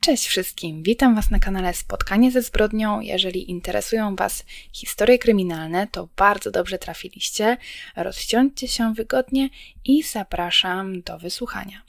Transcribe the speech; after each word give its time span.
Cześć 0.00 0.26
wszystkim, 0.26 0.82
witam 0.82 1.14
Was 1.14 1.30
na 1.30 1.38
kanale 1.38 1.74
Spotkanie 1.74 2.30
ze 2.30 2.42
zbrodnią. 2.42 3.00
Jeżeli 3.00 3.50
interesują 3.50 4.16
Was 4.16 4.44
historie 4.72 5.18
kryminalne, 5.18 5.86
to 5.86 6.08
bardzo 6.16 6.50
dobrze 6.50 6.78
trafiliście. 6.78 7.56
Rozsiądźcie 7.96 8.68
się 8.68 8.94
wygodnie 8.94 9.48
i 9.84 10.02
zapraszam 10.02 11.02
do 11.02 11.18
wysłuchania. 11.18 11.82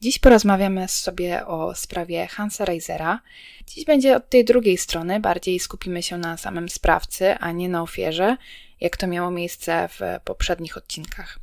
Dziś 0.00 0.18
porozmawiamy 0.18 0.88
sobie 0.88 1.46
o 1.46 1.74
sprawie 1.74 2.26
Hansa 2.26 2.64
Reisera. 2.64 3.20
Dziś 3.66 3.84
będzie 3.84 4.16
od 4.16 4.28
tej 4.28 4.44
drugiej 4.44 4.78
strony, 4.78 5.20
bardziej 5.20 5.60
skupimy 5.60 6.02
się 6.02 6.18
na 6.18 6.36
samym 6.36 6.68
sprawcy, 6.68 7.34
a 7.38 7.52
nie 7.52 7.68
na 7.68 7.82
ofierze, 7.82 8.36
jak 8.80 8.96
to 8.96 9.06
miało 9.06 9.30
miejsce 9.30 9.88
w 9.88 10.00
poprzednich 10.24 10.76
odcinkach. 10.76 11.39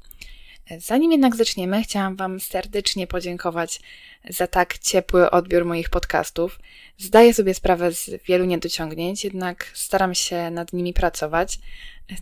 Zanim 0.78 1.12
jednak 1.12 1.36
zaczniemy, 1.36 1.84
chciałam 1.84 2.16
Wam 2.16 2.40
serdecznie 2.40 3.08
podziękować 3.08 3.82
za 4.30 4.48
tak 4.48 4.78
ciepły 4.78 5.30
odbiór 5.30 5.66
moich 5.66 5.90
podcastów. 5.90 6.60
Zdaję 6.98 7.34
sobie 7.34 7.54
sprawę 7.54 7.92
z 7.92 8.10
wielu 8.26 8.46
niedociągnięć, 8.46 9.24
jednak 9.24 9.66
staram 9.74 10.16
się 10.16 10.52
nad 10.52 10.74
nimi 10.74 10.94
pracować, 10.94 11.60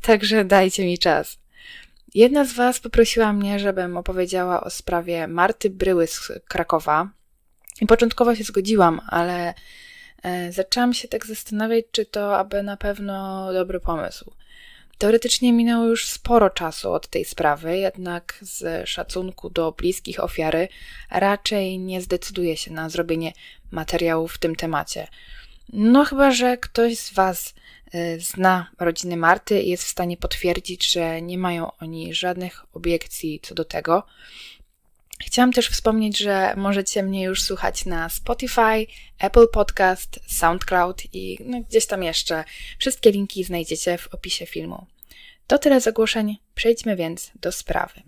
także 0.02 0.45
dajcie 0.45 0.86
mi 0.86 0.98
czas. 0.98 1.38
Jedna 2.13 2.45
z 2.45 2.53
Was 2.53 2.80
poprosiła 2.80 3.34
mnie, 3.34 3.59
żebym 3.59 3.98
opowiedziała 3.98 4.64
o 4.64 4.70
sprawie 4.70 5.27
Marty 5.27 5.70
Bryły 5.70 6.08
z 6.08 6.31
Krakowa. 6.48 7.09
I 7.81 7.86
początkowo 7.86 8.36
się 8.36 8.44
zgodziłam, 8.44 9.02
ale 9.08 9.53
e, 10.23 10.52
zaczęłam 10.52 10.94
się 10.94 11.08
tak 11.08 11.25
zastanawiać, 11.25 11.86
czy 11.91 12.05
to 12.05 12.38
aby 12.38 12.64
na 12.64 12.77
pewno 12.77 13.53
dobry 13.53 13.80
pomysł. 13.80 14.31
Teoretycznie 14.98 15.54
minęło 15.54 15.85
już 15.85 16.08
sporo 16.08 16.49
czasu 16.49 16.94
od 16.94 17.08
tej 17.08 17.26
sprawy, 17.26 17.77
jednak 17.77 18.40
z 18.41 18.90
szacunku 18.90 19.49
do 19.49 19.72
bliskich 19.72 20.23
ofiary 20.23 20.67
raczej 21.12 21.80
nie 21.80 22.02
zdecyduje 22.02 22.58
się 22.58 22.73
na 22.73 22.90
zrobienie 22.90 23.34
materiału 23.72 24.27
w 24.27 24.38
tym 24.38 24.55
temacie. 24.55 25.08
No 25.73 26.05
chyba, 26.05 26.31
że 26.31 26.58
ktoś 26.58 26.98
z 26.98 27.13
Was 27.13 27.53
y, 27.95 28.19
zna 28.19 28.72
rodziny 28.80 29.17
Marty 29.17 29.61
i 29.61 29.69
jest 29.69 29.84
w 29.84 29.89
stanie 29.89 30.17
potwierdzić, 30.17 30.92
że 30.92 31.22
nie 31.22 31.38
mają 31.38 31.72
oni 31.81 32.14
żadnych 32.14 32.66
obiekcji 32.73 33.39
co 33.44 33.56
do 33.56 33.66
tego. 33.66 34.03
Chciałam 35.19 35.53
też 35.53 35.69
wspomnieć, 35.69 36.17
że 36.17 36.53
możecie 36.58 37.03
mnie 37.03 37.23
już 37.23 37.44
słuchać 37.44 37.86
na 37.86 38.09
Spotify, 38.09 38.88
Apple 39.19 39.47
Podcast, 39.53 40.19
SoundCloud 40.28 41.03
i 41.14 41.38
no, 41.45 41.62
gdzieś 41.62 41.86
tam 41.86 42.03
jeszcze. 42.03 42.44
Wszystkie 42.80 43.12
linki 43.12 43.44
znajdziecie 43.44 43.97
w 43.97 44.14
opisie 44.14 44.45
filmu. 44.45 44.86
To 45.47 45.57
tyle 45.57 45.81
zagłoszeń, 45.81 46.38
przejdźmy 46.55 46.95
więc 46.95 47.31
do 47.41 47.51
sprawy. 47.51 48.01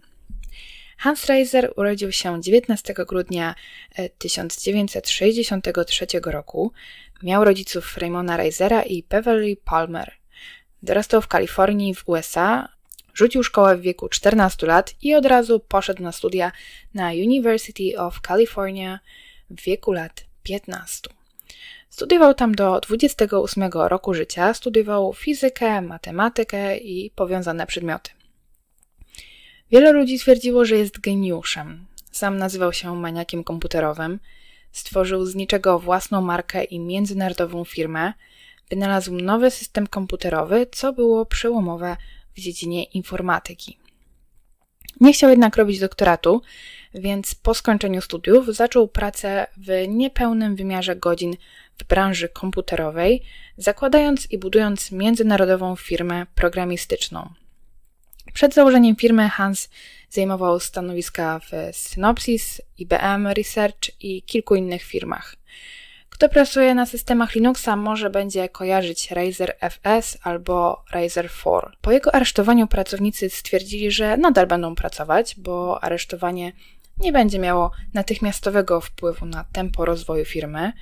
Hans 0.98 1.26
Reiser 1.26 1.74
urodził 1.76 2.12
się 2.12 2.42
19 2.42 2.94
grudnia 2.94 3.56
1963 4.18 6.08
e, 6.14 6.20
roku. 6.32 6.72
Miał 7.24 7.44
rodziców 7.44 7.98
Raymona 7.98 8.38
Reisera 8.38 8.84
i 8.84 9.04
Beverly 9.04 9.56
Palmer. 9.56 10.12
Dorastał 10.84 11.22
w 11.22 11.28
Kalifornii 11.28 11.96
w 11.96 12.10
USA, 12.10 12.78
Rzucił 13.18 13.44
szkołę 13.44 13.78
w 13.78 13.82
wieku 13.82 14.10
14 14.10 14.68
lat 14.68 14.96
i 15.02 15.16
od 15.16 15.26
razu 15.26 15.60
poszedł 15.60 16.04
na 16.04 16.12
studia 16.12 16.52
na 16.94 17.10
University 17.12 18.00
of 18.00 18.22
California 18.28 19.00
w 19.50 19.62
wieku 19.62 19.92
lat 19.92 20.26
15. 20.44 21.17
Studiował 21.90 22.34
tam 22.34 22.56
do 22.56 22.80
28 22.80 23.64
roku 23.74 24.14
życia, 24.14 24.54
studiował 24.54 25.14
fizykę, 25.14 25.82
matematykę 25.82 26.78
i 26.78 27.12
powiązane 27.12 27.68
przedmioty. 27.68 28.12
Wiele 29.72 29.92
ludzi 29.92 30.20
twierdziło, 30.20 30.66
że 30.66 30.76
jest 30.76 31.00
geniuszem. 31.00 31.86
Sam 32.12 32.38
nazywał 32.38 32.74
się 32.74 32.96
maniakiem 32.96 33.44
komputerowym. 33.44 34.20
Stworzył 34.72 35.26
z 35.26 35.36
niczego 35.36 35.80
własną 35.80 36.22
markę 36.22 36.64
i 36.64 36.80
międzynarodową 36.80 37.64
firmę. 37.64 38.14
Wynalazł 38.70 39.16
nowy 39.16 39.52
system 39.52 39.88
komputerowy, 39.88 40.68
co 40.72 40.94
było 40.94 41.26
przełomowe 41.26 41.98
w 42.36 42.40
dziedzinie 42.40 42.84
informatyki. 42.84 43.78
Nie 45.02 45.14
chciał 45.14 45.30
jednak 45.30 45.58
robić 45.58 45.80
doktoratu, 45.80 46.42
więc 46.94 47.36
po 47.36 47.54
skończeniu 47.54 48.02
studiów 48.02 48.56
zaczął 48.56 48.88
pracę 48.88 49.48
w 49.58 49.88
niepełnym 49.88 50.56
wymiarze 50.56 50.96
godzin 50.96 51.36
w 51.80 51.84
branży 51.84 52.30
komputerowej, 52.30 53.24
zakładając 53.58 54.32
i 54.32 54.38
budując 54.38 54.92
międzynarodową 54.92 55.76
firmę 55.76 56.26
programistyczną. 56.36 57.30
Przed 58.34 58.54
założeniem 58.54 58.96
firmy 58.96 59.30
Hans 59.30 59.70
zajmował 60.10 60.60
stanowiska 60.60 61.40
w 61.40 61.76
Synopsys, 61.76 62.62
IBM 62.78 63.28
Research 63.28 64.04
i 64.04 64.22
kilku 64.22 64.56
innych 64.56 64.84
firmach. 64.84 65.36
Kto 66.10 66.30
pracuje 66.30 66.76
na 66.76 66.86
systemach 66.86 67.36
Linuxa 67.36 67.76
może 67.76 68.10
będzie 68.10 68.50
kojarzyć 68.50 69.12
Razer 69.12 69.56
FS 69.60 70.18
albo 70.22 70.84
Razer 70.92 71.30
4. 71.30 71.68
Po 71.82 71.92
jego 71.92 72.16
aresztowaniu 72.16 72.68
pracownicy 72.68 73.30
stwierdzili, 73.30 73.92
że 73.92 74.18
nadal 74.18 74.48
będą 74.48 74.76
pracować, 74.76 75.36
bo 75.38 75.84
aresztowanie 75.84 76.52
nie 77.00 77.12
będzie 77.12 77.40
miało 77.40 77.72
natychmiastowego 77.94 78.82
wpływu 78.82 79.26
na 79.26 79.44
tempo 79.44 79.86
rozwoju 79.86 80.26
firmy. 80.26 80.74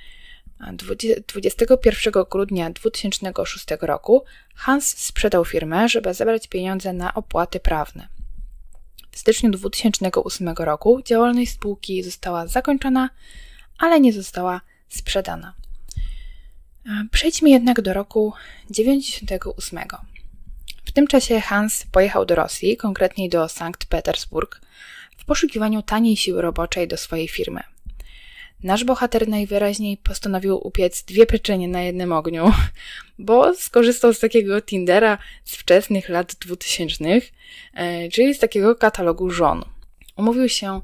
21 1.28 2.24
grudnia 2.30 2.70
2006 2.70 3.66
roku 3.80 4.24
Hans 4.54 4.88
sprzedał 4.98 5.44
firmę, 5.44 5.88
żeby 5.88 6.14
zebrać 6.14 6.48
pieniądze 6.48 6.92
na 6.92 7.14
opłaty 7.14 7.60
prawne. 7.60 8.08
W 9.10 9.18
styczniu 9.18 9.50
2008 9.50 10.48
roku 10.48 11.02
działalność 11.02 11.52
spółki 11.52 12.02
została 12.02 12.46
zakończona, 12.46 13.10
ale 13.78 14.00
nie 14.00 14.12
została 14.12 14.60
sprzedana. 14.88 15.54
Przejdźmy 17.10 17.50
jednak 17.50 17.82
do 17.82 17.92
roku 17.92 18.32
98. 18.70 19.80
W 20.84 20.92
tym 20.92 21.06
czasie 21.06 21.40
Hans 21.40 21.86
pojechał 21.92 22.26
do 22.26 22.34
Rosji, 22.34 22.76
konkretniej 22.76 23.28
do 23.28 23.48
Sankt 23.48 23.84
Petersburg, 23.84 24.60
w 25.16 25.24
poszukiwaniu 25.24 25.82
taniej 25.82 26.16
siły 26.16 26.42
roboczej 26.42 26.88
do 26.88 26.96
swojej 26.96 27.28
firmy. 27.28 27.60
Nasz 28.62 28.84
bohater 28.84 29.28
najwyraźniej 29.28 29.96
postanowił 29.96 30.66
upiec 30.66 31.02
dwie 31.02 31.26
pieczenie 31.26 31.68
na 31.68 31.82
jednym 31.82 32.12
ogniu, 32.12 32.52
bo 33.18 33.54
skorzystał 33.54 34.14
z 34.14 34.20
takiego 34.20 34.62
Tindera 34.62 35.18
z 35.44 35.56
wczesnych 35.56 36.08
lat 36.08 36.34
2000, 36.34 37.04
e, 37.74 38.08
czyli 38.08 38.34
z 38.34 38.38
takiego 38.38 38.74
katalogu 38.74 39.30
żon. 39.30 39.64
Umówił 40.16 40.48
się 40.48 40.80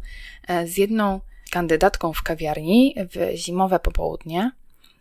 e, 0.49 0.67
z 0.67 0.77
jedną 0.77 1.21
kandydatką 1.51 2.13
w 2.13 2.23
kawiarni 2.23 2.95
w 2.97 3.37
zimowe 3.37 3.79
popołudnie, 3.79 4.51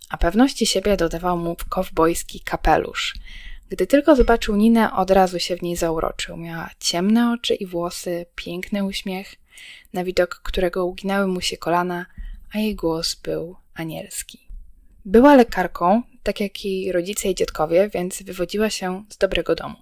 a 0.09 0.17
pewności 0.17 0.65
siebie 0.65 0.97
dodawał 0.97 1.37
mu 1.37 1.55
kowbojski 1.69 2.39
kapelusz. 2.39 3.13
Gdy 3.69 3.87
tylko 3.87 4.15
zobaczył 4.15 4.55
Ninę, 4.55 4.93
od 4.93 5.11
razu 5.11 5.39
się 5.39 5.55
w 5.55 5.61
niej 5.61 5.75
zauroczył. 5.75 6.37
Miała 6.37 6.69
ciemne 6.79 7.31
oczy 7.31 7.55
i 7.55 7.65
włosy, 7.65 8.25
piękny 8.35 8.83
uśmiech, 8.83 9.35
na 9.93 10.03
widok 10.03 10.41
którego 10.43 10.85
uginały 10.85 11.27
mu 11.27 11.41
się 11.41 11.57
kolana, 11.57 12.05
a 12.53 12.59
jej 12.59 12.75
głos 12.75 13.16
był 13.16 13.56
anielski. 13.73 14.39
Była 15.06 15.35
lekarką, 15.35 16.01
tak 16.23 16.39
jak 16.39 16.66
jej 16.66 16.91
rodzice 16.91 17.29
i 17.29 17.35
dziadkowie, 17.35 17.89
więc 17.94 18.23
wywodziła 18.23 18.69
się 18.69 19.03
z 19.09 19.17
dobrego 19.17 19.56
domu. 19.56 19.75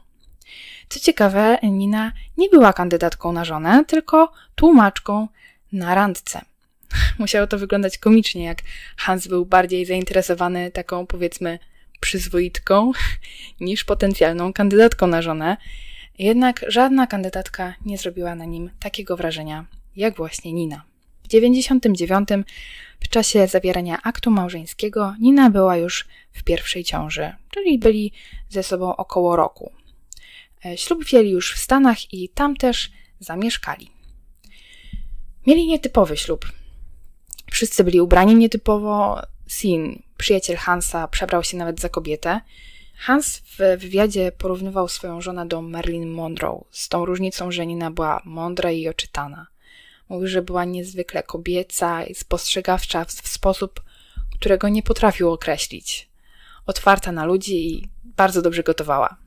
Co 0.90 1.00
ciekawe, 1.00 1.58
Nina 1.64 2.12
nie 2.38 2.50
była 2.50 2.74
kandydatką 2.74 3.32
na 3.32 3.46
żonę, 3.46 3.84
tylko 3.88 4.32
tłumaczką 4.56 5.28
na 5.72 5.96
randce. 5.96 6.42
Musiało 7.20 7.48
to 7.48 7.58
wyglądać 7.58 7.98
komicznie, 7.98 8.44
jak 8.44 8.58
Hans 8.98 9.28
był 9.28 9.46
bardziej 9.46 9.86
zainteresowany 9.86 10.72
taką, 10.72 11.08
powiedzmy, 11.08 11.60
przyzwoitką 12.00 12.92
niż 13.60 13.84
potencjalną 13.84 14.54
kandydatką 14.54 15.08
na 15.08 15.22
żonę. 15.22 15.58
Jednak 16.20 16.66
żadna 16.68 17.08
kandydatka 17.08 17.74
nie 17.86 17.98
zrobiła 17.98 18.36
na 18.36 18.46
nim 18.46 18.70
takiego 18.80 19.18
wrażenia, 19.18 19.66
jak 19.96 20.18
właśnie 20.18 20.54
Nina. 20.54 20.89
W 21.30 21.32
99 21.32 22.30
w 23.00 23.10
czasie 23.10 23.48
zawierania 23.48 24.02
aktu 24.04 24.32
małżeńskiego 24.32 25.16
Nina 25.20 25.50
była 25.50 25.78
już 25.78 26.08
w 26.32 26.44
pierwszej 26.44 26.84
ciąży, 26.84 27.34
czyli 27.50 27.80
byli 27.80 28.12
ze 28.50 28.64
sobą 28.64 28.96
około 28.96 29.36
roku. 29.36 29.72
E, 30.66 30.78
ślub 30.78 31.04
wzięli 31.04 31.30
już 31.30 31.54
w 31.54 31.60
Stanach 31.60 32.14
i 32.14 32.30
tam 32.30 32.56
też 32.56 32.92
zamieszkali. 33.20 33.92
Mieli 35.48 35.68
nietypowy 35.68 36.18
ślub. 36.18 36.52
Wszyscy 37.52 37.84
byli 37.84 38.02
ubrani 38.02 38.36
nietypowo. 38.36 39.22
Sin, 39.48 40.04
przyjaciel 40.18 40.58
Hansa, 40.58 41.08
przebrał 41.08 41.44
się 41.44 41.58
nawet 41.58 41.80
za 41.80 41.90
kobietę. 41.90 42.42
Hans 42.98 43.38
w 43.38 43.80
wywiadzie 43.80 44.32
porównywał 44.32 44.88
swoją 44.88 45.22
żonę 45.22 45.48
do 45.48 45.62
Marilyn 45.62 46.10
Monroe, 46.10 46.64
z 46.72 46.90
tą 46.90 47.06
różnicą, 47.06 47.52
że 47.52 47.66
Nina 47.66 47.92
była 47.92 48.22
mądra 48.26 48.72
i 48.72 48.88
oczytana. 48.88 49.48
Mówił, 50.10 50.28
że 50.28 50.42
była 50.42 50.66
niezwykle 50.66 51.24
kobieca 51.24 52.04
i 52.04 52.16
spostrzegawcza 52.16 53.06
w 53.06 53.28
sposób, 53.28 53.82
którego 54.36 54.70
nie 54.70 54.84
potrafił 54.84 55.32
określić. 55.32 56.10
Otwarta 56.66 57.12
na 57.12 57.26
ludzi 57.26 57.68
i 57.74 57.90
bardzo 58.04 58.42
dobrze 58.42 58.64
gotowała. 58.64 59.18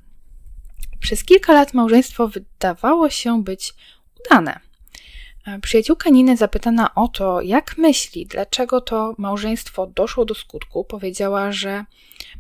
Przez 1.00 1.25
kilka 1.25 1.52
lat 1.52 1.75
małżeństwo 1.75 2.29
wydawało 2.29 3.11
się 3.11 3.43
być 3.44 3.75
udane. 4.20 4.61
Przyjaciółka 5.62 6.11
Niny 6.11 6.37
zapytana 6.37 6.94
o 6.94 7.08
to, 7.08 7.40
jak 7.40 7.78
myśli, 7.78 8.26
dlaczego 8.26 8.81
to 8.81 9.14
małżeństwo 9.19 9.87
doszło 9.87 10.25
do 10.25 10.35
skutku, 10.35 10.85
powiedziała, 10.85 11.52
że 11.52 11.85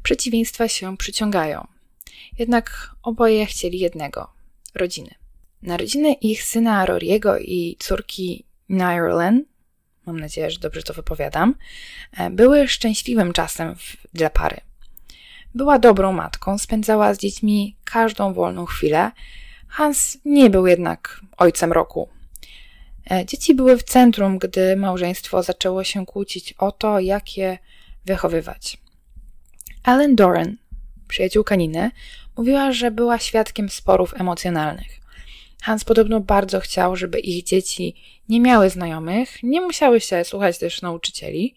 przeciwieństwa 0.02 0.68
się 0.68 0.96
przyciągają. 0.96 1.66
Jednak 2.38 2.94
oboje 3.02 3.46
chcieli 3.46 3.78
jednego 3.78 4.32
rodziny. 4.74 5.21
Narodziny 5.62 6.12
ich 6.12 6.42
syna 6.44 6.86
Roriego 6.86 7.38
i 7.38 7.76
córki 7.78 8.44
Nyrlen, 8.68 9.44
mam 10.06 10.20
nadzieję, 10.20 10.50
że 10.50 10.58
dobrze 10.58 10.82
to 10.82 10.94
wypowiadam, 10.94 11.54
e, 12.16 12.30
były 12.30 12.68
szczęśliwym 12.68 13.32
czasem 13.32 13.74
dla 14.14 14.30
pary. 14.30 14.60
Była 15.54 15.78
dobrą 15.78 16.12
matką, 16.12 16.58
spędzała 16.58 17.14
z 17.14 17.18
dziećmi 17.18 17.76
każdą 17.84 18.32
wolną 18.32 18.66
chwilę. 18.66 19.10
Hans 19.68 20.18
nie 20.24 20.50
był 20.50 20.66
jednak 20.66 21.20
ojcem 21.36 21.72
roku. 21.72 22.08
E, 23.10 23.26
dzieci 23.26 23.54
były 23.54 23.78
w 23.78 23.82
centrum, 23.82 24.38
gdy 24.38 24.76
małżeństwo 24.76 25.42
zaczęło 25.42 25.84
się 25.84 26.06
kłócić 26.06 26.52
o 26.52 26.72
to, 26.72 27.00
jak 27.00 27.36
je 27.36 27.58
wychowywać. 28.04 28.78
Ellen 29.84 30.16
Doran, 30.16 30.56
przyjaciółka 31.08 31.54
Niny, 31.54 31.90
mówiła, 32.36 32.72
że 32.72 32.90
była 32.90 33.18
świadkiem 33.18 33.68
sporów 33.68 34.14
emocjonalnych. 34.20 35.01
Hans 35.62 35.84
podobno 35.84 36.20
bardzo 36.20 36.60
chciał, 36.60 36.96
żeby 36.96 37.20
ich 37.20 37.44
dzieci 37.44 37.94
nie 38.28 38.40
miały 38.40 38.70
znajomych, 38.70 39.42
nie 39.42 39.60
musiały 39.60 40.00
się 40.00 40.24
słuchać 40.24 40.58
też 40.58 40.82
nauczycieli. 40.82 41.54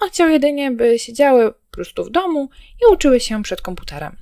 On 0.00 0.08
chciał 0.08 0.28
jedynie, 0.28 0.70
by 0.70 0.98
siedziały 0.98 1.52
po 1.52 1.58
prostu 1.70 2.04
w 2.04 2.10
domu 2.10 2.48
i 2.82 2.92
uczyły 2.92 3.20
się 3.20 3.42
przed 3.42 3.60
komputerem. 3.60 4.16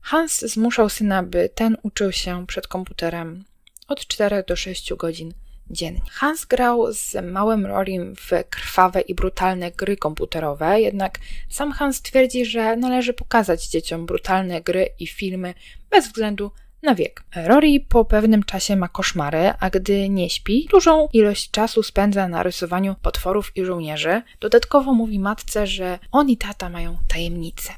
Hans 0.00 0.40
zmuszał 0.40 0.88
syna, 0.88 1.22
by 1.22 1.48
ten 1.54 1.76
uczył 1.82 2.12
się 2.12 2.46
przed 2.46 2.68
komputerem 2.68 3.44
od 3.88 4.06
4 4.06 4.44
do 4.46 4.56
6 4.56 4.94
godzin 4.94 5.32
dziennie. 5.70 6.00
Hans 6.10 6.44
grał 6.44 6.92
z 6.92 7.32
małym 7.32 7.66
Rorim 7.66 8.16
w 8.16 8.30
krwawe 8.50 9.00
i 9.00 9.14
brutalne 9.14 9.70
gry 9.70 9.96
komputerowe, 9.96 10.80
jednak 10.80 11.18
sam 11.48 11.72
Hans 11.72 12.02
twierdzi, 12.02 12.44
że 12.46 12.76
należy 12.76 13.12
pokazać 13.12 13.66
dzieciom 13.66 14.06
brutalne 14.06 14.60
gry 14.60 14.88
i 14.98 15.06
filmy 15.06 15.54
bez 15.90 16.06
względu 16.06 16.50
na 16.82 16.94
wiek. 16.94 17.24
Rory 17.36 17.80
po 17.88 18.04
pewnym 18.04 18.42
czasie 18.42 18.76
ma 18.76 18.88
koszmary, 18.88 19.52
a 19.60 19.70
gdy 19.70 20.08
nie 20.08 20.30
śpi, 20.30 20.68
dużą 20.70 21.08
ilość 21.12 21.50
czasu 21.50 21.82
spędza 21.82 22.28
na 22.28 22.42
rysowaniu 22.42 22.94
potworów 23.02 23.52
i 23.56 23.64
żołnierzy. 23.64 24.22
Dodatkowo 24.40 24.94
mówi 24.94 25.18
matce, 25.18 25.66
że 25.66 25.98
on 26.12 26.30
i 26.30 26.36
tata 26.36 26.68
mają 26.68 26.96
tajemnicę. 27.08 27.72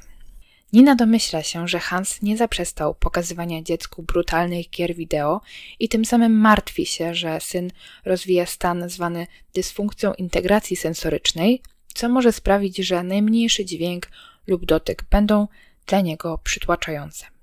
Nina 0.73 0.95
domyśla 0.95 1.43
się, 1.43 1.67
że 1.67 1.79
Hans 1.79 2.21
nie 2.21 2.37
zaprzestał 2.37 2.95
pokazywania 2.95 3.61
dziecku 3.61 4.03
brutalnych 4.03 4.69
gier 4.69 4.95
wideo 4.95 5.41
i 5.79 5.89
tym 5.89 6.05
samym 6.05 6.31
martwi 6.39 6.85
się, 6.85 7.15
że 7.15 7.39
syn 7.39 7.71
rozwija 8.05 8.45
stan 8.45 8.89
zwany 8.89 9.27
dysfunkcją 9.53 10.13
integracji 10.13 10.75
sensorycznej, 10.75 11.61
co 11.93 12.09
może 12.09 12.31
sprawić, 12.31 12.77
że 12.77 13.03
najmniejszy 13.03 13.65
dźwięk 13.65 14.07
lub 14.47 14.65
dotyk 14.65 15.03
będą 15.11 15.47
dla 15.87 16.01
niego 16.01 16.39
przytłaczające. 16.43 17.34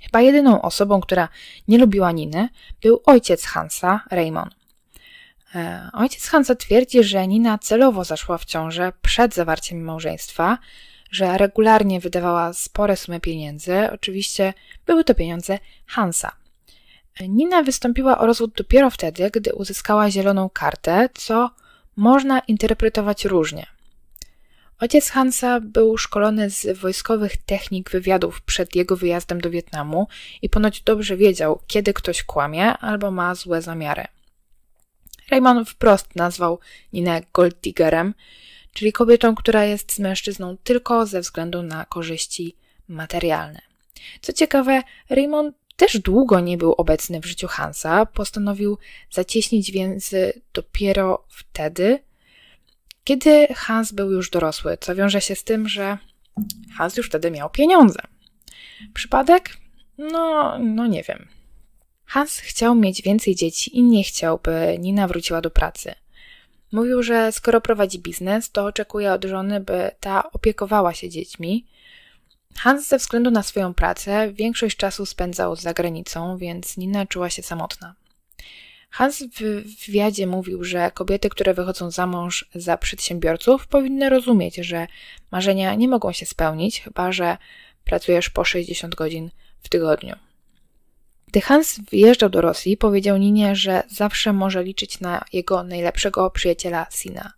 Chyba 0.00 0.20
jedyną 0.20 0.62
osobą, 0.62 1.00
która 1.00 1.28
nie 1.68 1.78
lubiła 1.78 2.12
Niny, 2.12 2.48
był 2.82 3.02
ojciec 3.06 3.44
Hansa, 3.44 4.00
Raymond. 4.10 4.54
E, 5.54 5.90
ojciec 5.92 6.26
Hansa 6.26 6.54
twierdzi, 6.54 7.04
że 7.04 7.26
Nina 7.26 7.58
celowo 7.58 8.04
zaszła 8.04 8.38
w 8.38 8.44
ciążę 8.44 8.92
przed 9.02 9.34
zawarciem 9.34 9.84
małżeństwa, 9.84 10.58
że 11.10 11.38
regularnie 11.38 12.00
wydawała 12.00 12.52
spore 12.52 12.96
sumy 12.96 13.20
pieniędzy. 13.20 13.90
Oczywiście 13.92 14.54
były 14.86 15.04
to 15.04 15.14
pieniądze 15.14 15.58
Hansa. 15.86 16.32
Nina 17.28 17.62
wystąpiła 17.62 18.18
o 18.18 18.26
rozwód 18.26 18.54
dopiero 18.56 18.90
wtedy, 18.90 19.30
gdy 19.30 19.54
uzyskała 19.54 20.10
zieloną 20.10 20.50
kartę, 20.50 21.08
co 21.14 21.50
można 21.96 22.38
interpretować 22.38 23.24
różnie. 23.24 23.66
Ojciec 24.80 25.10
Hansa 25.10 25.60
był 25.60 25.98
szkolony 25.98 26.50
z 26.50 26.78
wojskowych 26.78 27.36
technik 27.36 27.90
wywiadów 27.90 28.42
przed 28.42 28.76
jego 28.76 28.96
wyjazdem 28.96 29.40
do 29.40 29.50
Wietnamu 29.50 30.08
i 30.42 30.48
ponoć 30.48 30.80
dobrze 30.80 31.16
wiedział, 31.16 31.60
kiedy 31.66 31.92
ktoś 31.92 32.22
kłamie 32.22 32.66
albo 32.66 33.10
ma 33.10 33.34
złe 33.34 33.62
zamiary. 33.62 34.04
Raymond 35.30 35.70
wprost 35.70 36.16
nazwał 36.16 36.58
Ninę 36.92 37.22
golddiggerem, 37.32 38.14
czyli 38.72 38.92
kobietą, 38.92 39.34
która 39.34 39.64
jest 39.64 39.92
z 39.92 39.98
mężczyzną 39.98 40.56
tylko 40.64 41.06
ze 41.06 41.20
względu 41.20 41.62
na 41.62 41.84
korzyści 41.84 42.56
materialne. 42.88 43.60
Co 44.20 44.32
ciekawe, 44.32 44.82
Raymond 45.10 45.56
też 45.76 45.98
długo 45.98 46.40
nie 46.40 46.58
był 46.58 46.72
obecny 46.72 47.20
w 47.20 47.26
życiu 47.26 47.48
Hansa, 47.48 48.06
postanowił 48.06 48.78
zacieśnić 49.10 49.70
więzy 49.70 50.32
dopiero 50.52 51.24
wtedy, 51.28 51.98
kiedy 53.04 53.46
Hans 53.54 53.92
był 53.92 54.10
już 54.10 54.30
dorosły, 54.30 54.78
co 54.80 54.94
wiąże 54.94 55.20
się 55.20 55.34
z 55.34 55.44
tym, 55.44 55.68
że 55.68 55.98
Hans 56.76 56.96
już 56.96 57.06
wtedy 57.06 57.30
miał 57.30 57.50
pieniądze. 57.50 58.00
Przypadek? 58.94 59.56
No, 59.98 60.58
no 60.58 60.86
nie 60.86 61.02
wiem. 61.02 61.28
Hans 62.04 62.38
chciał 62.38 62.74
mieć 62.74 63.02
więcej 63.02 63.34
dzieci 63.34 63.78
i 63.78 63.82
nie 63.82 64.04
chciał, 64.04 64.40
by 64.42 64.76
Nina 64.78 65.08
wróciła 65.08 65.40
do 65.40 65.50
pracy. 65.50 65.94
Mówił, 66.72 67.02
że 67.02 67.32
skoro 67.32 67.60
prowadzi 67.60 67.98
biznes, 67.98 68.50
to 68.50 68.64
oczekuje 68.64 69.12
od 69.12 69.24
żony, 69.24 69.60
by 69.60 69.90
ta 70.00 70.32
opiekowała 70.32 70.94
się 70.94 71.08
dziećmi. 71.08 71.66
Hans 72.56 72.88
ze 72.88 72.98
względu 72.98 73.30
na 73.30 73.42
swoją 73.42 73.74
pracę 73.74 74.32
większość 74.32 74.76
czasu 74.76 75.06
spędzał 75.06 75.56
za 75.56 75.74
granicą, 75.74 76.36
więc 76.36 76.76
Nina 76.76 77.06
czuła 77.06 77.30
się 77.30 77.42
samotna. 77.42 77.94
Hans 78.90 79.22
w 79.22 79.86
wywiadzie 79.86 80.26
mówił, 80.26 80.64
że 80.64 80.90
kobiety, 80.90 81.28
które 81.28 81.54
wychodzą 81.54 81.90
za 81.90 82.06
mąż 82.06 82.46
za 82.54 82.76
przedsiębiorców, 82.76 83.66
powinny 83.66 84.08
rozumieć, 84.08 84.56
że 84.56 84.86
marzenia 85.30 85.74
nie 85.74 85.88
mogą 85.88 86.12
się 86.12 86.26
spełnić, 86.26 86.80
chyba 86.80 87.12
że 87.12 87.36
pracujesz 87.84 88.30
po 88.30 88.44
60 88.44 88.94
godzin 88.94 89.30
w 89.62 89.68
tygodniu. 89.68 90.16
Gdy 91.28 91.40
Hans 91.40 91.80
wyjeżdżał 91.90 92.30
do 92.30 92.40
Rosji, 92.40 92.76
powiedział 92.76 93.16
Ninie, 93.16 93.56
że 93.56 93.82
zawsze 93.88 94.32
może 94.32 94.64
liczyć 94.64 95.00
na 95.00 95.24
jego 95.32 95.62
najlepszego 95.62 96.30
przyjaciela 96.30 96.86
Sina, 96.90 97.32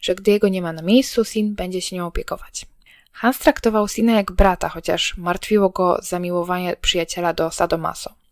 że 0.00 0.14
gdy 0.14 0.30
jego 0.30 0.48
nie 0.48 0.62
ma 0.62 0.72
na 0.72 0.82
miejscu, 0.82 1.24
Sin 1.24 1.54
będzie 1.54 1.80
się 1.80 1.96
nią 1.96 2.06
opiekować. 2.06 2.66
Hans 3.12 3.38
traktował 3.38 3.88
Sina 3.88 4.12
jak 4.12 4.32
brata, 4.32 4.68
chociaż 4.68 5.16
martwiło 5.16 5.70
go 5.70 5.98
zamiłowanie 6.02 6.76
przyjaciela 6.80 7.32
do 7.32 7.50
Sadomaso. 7.50 8.23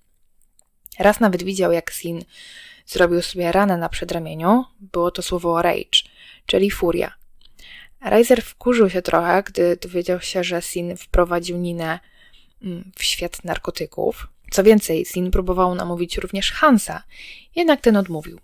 Raz 0.99 1.21
nawet 1.21 1.43
widział, 1.43 1.73
jak 1.73 1.93
Sin 1.93 2.25
zrobił 2.87 3.23
sobie 3.23 3.53
ranę 3.53 3.77
na 3.77 3.89
przedramieniu. 3.89 4.65
Było 4.81 5.11
to 5.11 5.23
słowo 5.23 5.63
rage, 5.63 6.03
czyli 6.47 6.71
furia. 6.71 7.15
Reiser 8.01 8.43
wkurzył 8.43 8.91
się 8.91 9.03
trochę, 9.03 9.43
gdy 9.43 9.77
dowiedział 9.77 10.21
się, 10.21 10.45
że 10.45 10.63
Sin 10.63 10.97
wprowadził 10.97 11.59
Ninę 11.59 11.99
mm, 12.63 12.93
w 12.97 13.05
świat 13.05 13.45
narkotyków. 13.45 14.29
Co 14.51 14.65
więcej, 14.65 15.05
Sin 15.05 15.31
próbował 15.31 15.75
namówić 15.75 16.17
również 16.19 16.53
Hansa, 16.53 17.03
jednak 17.57 17.81
ten 17.81 17.97
odmówił. 17.97 18.41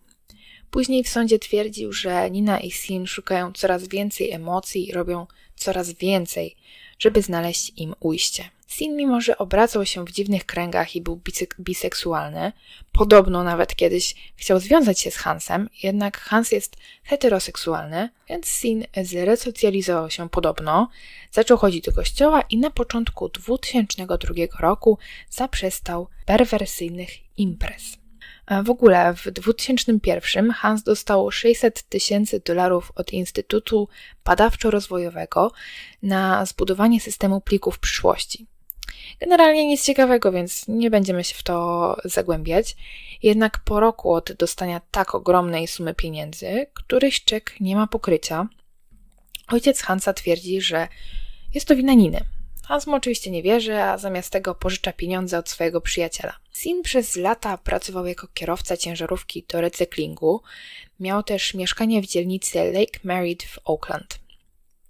Później 0.70 1.04
w 1.04 1.08
sądzie 1.08 1.38
twierdził, 1.38 1.92
że 1.92 2.30
Nina 2.30 2.60
i 2.60 2.70
Sin 2.70 3.06
szukają 3.06 3.52
coraz 3.52 3.88
więcej 3.88 4.30
emocji 4.30 4.88
i 4.88 4.92
robią 4.92 5.26
coraz 5.56 5.92
więcej, 5.92 6.56
żeby 6.98 7.22
znaleźć 7.22 7.72
im 7.76 7.94
ujście. 8.00 8.50
Sin, 8.68 8.96
mimo 8.96 9.20
że 9.20 9.38
obracał 9.38 9.86
się 9.86 10.04
w 10.04 10.12
dziwnych 10.12 10.46
kręgach 10.46 10.96
i 10.96 11.00
był 11.00 11.20
biseksualny, 11.60 12.52
podobno 12.92 13.44
nawet 13.44 13.76
kiedyś 13.76 14.32
chciał 14.36 14.60
związać 14.60 15.00
się 15.00 15.10
z 15.10 15.16
Hansem, 15.16 15.68
jednak 15.82 16.18
Hans 16.18 16.52
jest 16.52 16.76
heteroseksualny, 17.02 18.08
więc 18.28 18.46
Sin 18.46 18.84
zresocjalizował 19.02 20.10
się 20.10 20.28
podobno, 20.28 20.88
zaczął 21.30 21.58
chodzić 21.58 21.84
do 21.84 21.92
kościoła 21.92 22.42
i 22.50 22.58
na 22.58 22.70
początku 22.70 23.28
2002 23.28 24.16
roku 24.60 24.98
zaprzestał 25.30 26.08
perwersyjnych 26.26 27.10
imprez. 27.36 27.98
W 28.64 28.70
ogóle 28.70 29.14
w 29.14 29.30
2001 29.30 30.50
Hans 30.50 30.82
dostał 30.82 31.30
600 31.30 31.82
tysięcy 31.82 32.42
dolarów 32.44 32.92
od 32.94 33.12
Instytutu 33.12 33.88
Badawczo-Rozwojowego 34.24 35.50
na 36.02 36.46
zbudowanie 36.46 37.00
systemu 37.00 37.40
plików 37.40 37.78
przyszłości. 37.78 38.46
Generalnie 39.20 39.66
nic 39.66 39.84
ciekawego, 39.84 40.32
więc 40.32 40.68
nie 40.68 40.90
będziemy 40.90 41.24
się 41.24 41.34
w 41.34 41.42
to 41.42 41.96
zagłębiać. 42.04 42.76
Jednak 43.22 43.60
po 43.64 43.80
roku 43.80 44.12
od 44.12 44.32
dostania 44.32 44.80
tak 44.90 45.14
ogromnej 45.14 45.66
sumy 45.66 45.94
pieniędzy, 45.94 46.66
któryś 46.74 47.24
czek 47.24 47.54
nie 47.60 47.76
ma 47.76 47.86
pokrycia, 47.86 48.48
ojciec 49.48 49.82
Hansa 49.82 50.12
twierdzi, 50.12 50.60
że 50.60 50.88
jest 51.54 51.68
to 51.68 51.76
wina 51.76 51.94
Niny. 51.94 52.20
Hans 52.68 52.86
mu 52.86 52.94
oczywiście 52.94 53.30
nie 53.30 53.42
wierzy, 53.42 53.82
a 53.82 53.98
zamiast 53.98 54.32
tego 54.32 54.54
pożycza 54.54 54.92
pieniądze 54.92 55.38
od 55.38 55.48
swojego 55.48 55.80
przyjaciela. 55.80 56.34
Sin 56.52 56.82
przez 56.82 57.16
lata 57.16 57.58
pracował 57.58 58.06
jako 58.06 58.26
kierowca 58.34 58.76
ciężarówki 58.76 59.44
do 59.48 59.60
recyklingu. 59.60 60.42
Miał 61.00 61.22
też 61.22 61.54
mieszkanie 61.54 62.02
w 62.02 62.06
dzielnicy 62.06 62.72
Lake 62.72 63.00
Merritt 63.04 63.42
w 63.42 63.58
Oakland. 63.64 64.18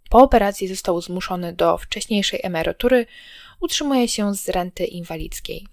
Po 0.08 0.18
operacji 0.18 0.68
został 0.68 1.00
zmuszony 1.00 1.52
do 1.52 1.78
wcześniejszej 1.78 2.40
emerytury, 2.42 3.06
utrzymuje 3.60 4.08
się 4.08 4.34
z 4.34 4.48
renty 4.48 4.84
inwalidzkiej. 4.84 5.66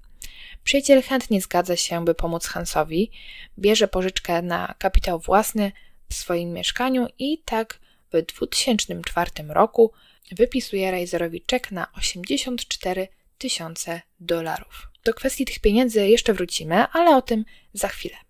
Przyjaciel 0.63 1.03
chętnie 1.03 1.41
zgadza 1.41 1.75
się, 1.75 2.05
by 2.05 2.15
pomóc 2.15 2.47
Hansowi, 2.47 3.11
bierze 3.59 3.87
pożyczkę 3.87 4.41
na 4.41 4.75
kapitał 4.77 5.19
własny 5.19 5.71
w 6.09 6.13
swoim 6.13 6.53
mieszkaniu 6.53 7.07
i 7.19 7.37
tak 7.45 7.79
w 8.13 8.21
2004 8.21 9.31
roku 9.47 9.91
wypisuje 10.31 10.91
Reiserowi 10.91 11.41
czek 11.41 11.71
na 11.71 11.87
84 11.97 13.07
tysiące 13.37 14.01
dolarów. 14.19 14.87
Do 15.03 15.13
kwestii 15.13 15.45
tych 15.45 15.59
pieniędzy 15.59 16.07
jeszcze 16.07 16.33
wrócimy, 16.33 16.87
ale 16.87 17.15
o 17.15 17.21
tym 17.21 17.45
za 17.73 17.87
chwilę. 17.87 18.24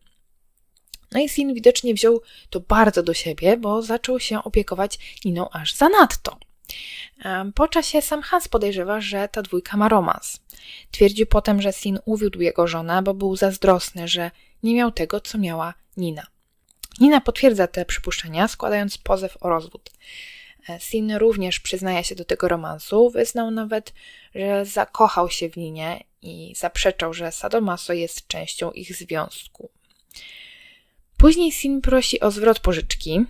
No 1.16 1.22
i 1.22 1.30
Sin 1.30 1.54
widocznie 1.54 1.94
wziął 1.94 2.22
to 2.50 2.60
bardzo 2.60 3.04
do 3.04 3.14
siebie, 3.14 3.58
bo 3.58 3.82
zaczął 3.82 4.20
się 4.20 4.44
opiekować 4.44 5.00
Niną 5.26 5.50
aż 5.50 5.74
zanadto. 5.74 6.38
Po 7.56 7.68
czasie 7.68 8.02
sam 8.02 8.22
Hans 8.22 8.48
podejrzewa, 8.48 9.02
że 9.02 9.28
ta 9.28 9.42
dwójka 9.42 9.78
ma 9.78 9.90
romans. 9.90 10.40
Twierdził 10.92 11.26
potem, 11.26 11.62
że 11.62 11.74
Sin 11.74 12.00
uwiódł 12.06 12.42
jego 12.42 12.68
żonę, 12.68 13.02
bo 13.02 13.14
był 13.14 13.36
zazdrosny, 13.36 14.08
że 14.08 14.32
nie 14.64 14.76
miał 14.76 14.92
tego, 14.92 15.22
co 15.22 15.38
miała 15.38 15.74
Nina. 15.98 16.28
Nina 17.00 17.22
potwierdza 17.22 17.68
te 17.68 17.86
przypuszczenia, 17.86 18.48
składając 18.48 18.98
pozew 18.98 19.38
o 19.42 19.50
rozwód. 19.50 19.92
E, 20.70 20.80
Sin 20.80 21.12
również 21.12 21.60
przyznaje 21.60 22.04
się 22.04 22.16
do 22.16 22.26
tego 22.26 22.48
romansu, 22.48 23.10
wyznał 23.10 23.52
nawet, 23.52 23.94
że 24.36 24.66
zakochał 24.66 25.30
się 25.30 25.50
w 25.50 25.58
Ninie 25.58 26.04
i 26.22 26.54
zaprzeczał, 26.58 27.14
że 27.14 27.32
sadomaso 27.32 27.94
jest 27.94 28.28
częścią 28.28 28.72
ich 28.72 28.96
związku. 28.96 29.75
Później 31.26 31.52
Sin 31.52 31.82
prosi 31.82 32.20
o 32.20 32.32
zwrot 32.32 32.60
pożyczki, 32.60 33.26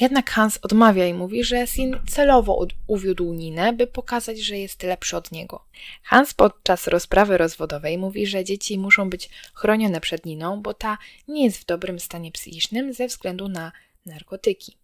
jednak 0.00 0.30
Hans 0.30 0.58
odmawia 0.62 1.06
i 1.06 1.14
mówi, 1.14 1.44
że 1.44 1.66
Sin 1.66 1.96
celowo 2.06 2.66
uwiódł 2.86 3.34
Ninę, 3.34 3.72
by 3.72 3.86
pokazać, 3.86 4.38
że 4.38 4.58
jest 4.58 4.82
lepszy 4.82 5.16
od 5.16 5.32
niego. 5.32 5.64
Hans 6.02 6.34
podczas 6.34 6.86
rozprawy 6.86 7.38
rozwodowej 7.38 7.98
mówi, 7.98 8.26
że 8.26 8.44
dzieci 8.44 8.78
muszą 8.78 9.10
być 9.10 9.30
chronione 9.54 10.00
przed 10.00 10.26
Niną, 10.26 10.62
bo 10.62 10.74
ta 10.74 10.98
nie 11.28 11.44
jest 11.44 11.58
w 11.58 11.66
dobrym 11.66 12.00
stanie 12.00 12.32
psychicznym 12.32 12.92
ze 12.92 13.06
względu 13.06 13.48
na 13.48 13.72
narkotyki. 14.06 14.76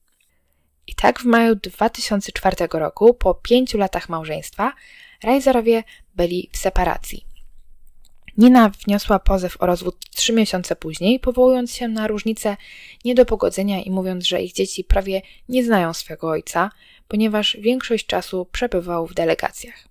I 0.86 0.94
tak 0.94 1.20
w 1.20 1.24
maju 1.24 1.54
2004 1.54 2.56
roku, 2.72 3.14
po 3.14 3.34
pięciu 3.34 3.78
latach 3.78 4.08
małżeństwa, 4.08 4.72
Reiserowie 5.22 5.82
byli 6.14 6.50
w 6.52 6.56
separacji. 6.56 7.33
Nina 8.38 8.70
wniosła 8.86 9.18
pozew 9.18 9.62
o 9.62 9.66
rozwód 9.66 9.96
trzy 10.10 10.32
miesiące 10.32 10.76
później, 10.76 11.20
powołując 11.20 11.74
się 11.74 11.88
na 11.88 12.06
różnice 12.06 12.56
nie 13.04 13.14
do 13.14 13.24
pogodzenia 13.24 13.82
i 13.82 13.90
mówiąc, 13.90 14.26
że 14.26 14.42
ich 14.42 14.52
dzieci 14.52 14.84
prawie 14.84 15.22
nie 15.48 15.64
znają 15.64 15.92
swego 15.94 16.28
ojca, 16.28 16.70
ponieważ 17.08 17.56
większość 17.60 18.06
czasu 18.06 18.46
przebywał 18.52 19.06
w 19.06 19.14
delegacjach. 19.14 19.88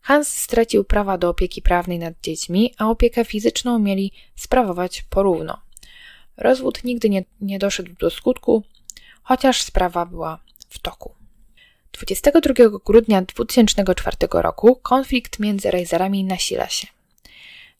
Hans 0.00 0.28
stracił 0.28 0.84
prawa 0.84 1.18
do 1.18 1.28
opieki 1.28 1.62
prawnej 1.62 1.98
nad 1.98 2.14
dziećmi, 2.22 2.74
a 2.78 2.88
opiekę 2.90 3.24
fizyczną 3.24 3.78
mieli 3.78 4.12
sprawować 4.34 5.02
porówno. 5.02 5.60
Rozwód 6.36 6.84
nigdy 6.84 7.10
nie, 7.10 7.24
nie 7.40 7.58
doszedł 7.58 7.92
do 8.00 8.10
skutku, 8.10 8.62
chociaż 9.22 9.62
sprawa 9.62 10.06
była 10.06 10.40
w 10.68 10.78
toku. 10.78 11.14
22 11.92 12.54
grudnia 12.84 13.22
2004 13.22 14.16
roku 14.32 14.76
konflikt 14.82 15.38
między 15.38 15.70
Razerami 15.70 16.24
nasila 16.24 16.68
się. 16.68 16.95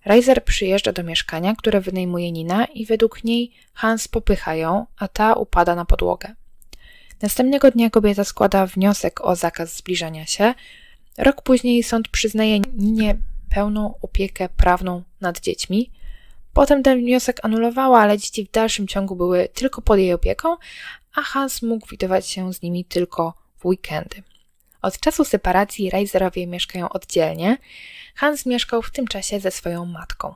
Reiser 0.06 0.44
przyjeżdża 0.44 0.92
do 0.92 1.02
mieszkania, 1.02 1.54
które 1.58 1.80
wynajmuje 1.80 2.32
Nina 2.32 2.64
i 2.64 2.86
według 2.86 3.24
niej 3.24 3.52
Hans 3.72 4.08
popycha 4.08 4.54
ją, 4.54 4.86
a 4.96 5.08
ta 5.08 5.34
upada 5.34 5.74
na 5.74 5.84
podłogę. 5.84 6.34
Następnego 7.22 7.70
dnia 7.70 7.90
kobieta 7.90 8.24
składa 8.24 8.66
wniosek 8.66 9.20
o 9.20 9.36
zakaz 9.36 9.76
zbliżania 9.76 10.26
się. 10.26 10.54
Rok 11.18 11.42
później 11.42 11.82
sąd 11.82 12.08
przyznaje 12.08 12.60
Ninie 12.60 13.16
pełną 13.50 13.94
opiekę 14.02 14.48
prawną 14.48 15.02
nad 15.20 15.40
dziećmi. 15.40 15.90
Potem 16.52 16.82
ten 16.82 16.98
wniosek 16.98 17.40
anulowała, 17.42 18.00
ale 18.00 18.18
dzieci 18.18 18.44
w 18.44 18.50
dalszym 18.50 18.88
ciągu 18.88 19.16
były 19.16 19.48
tylko 19.54 19.82
pod 19.82 19.98
jej 19.98 20.12
opieką, 20.12 20.56
a 21.14 21.22
Hans 21.22 21.62
mógł 21.62 21.86
widywać 21.86 22.28
się 22.28 22.52
z 22.52 22.62
nimi 22.62 22.84
tylko 22.84 23.34
w 23.58 23.66
weekendy. 23.66 24.22
Od 24.86 25.00
czasu 25.00 25.24
separacji 25.24 25.90
Reiserowie 25.90 26.46
mieszkają 26.46 26.88
oddzielnie. 26.88 27.58
Hans 28.14 28.46
mieszkał 28.46 28.82
w 28.82 28.90
tym 28.90 29.06
czasie 29.06 29.40
ze 29.40 29.50
swoją 29.50 29.86
matką. 29.86 30.34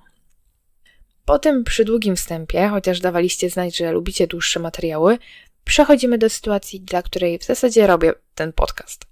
Po 1.24 1.38
tym 1.38 1.64
przy 1.64 1.84
długim 1.84 2.16
wstępie, 2.16 2.68
chociaż 2.68 3.00
dawaliście 3.00 3.50
znać, 3.50 3.76
że 3.76 3.92
lubicie 3.92 4.26
dłuższe 4.26 4.60
materiały, 4.60 5.18
przechodzimy 5.64 6.18
do 6.18 6.30
sytuacji, 6.30 6.80
dla 6.80 7.02
której 7.02 7.38
w 7.38 7.44
zasadzie 7.44 7.86
robię 7.86 8.12
ten 8.34 8.52
podcast. 8.52 9.06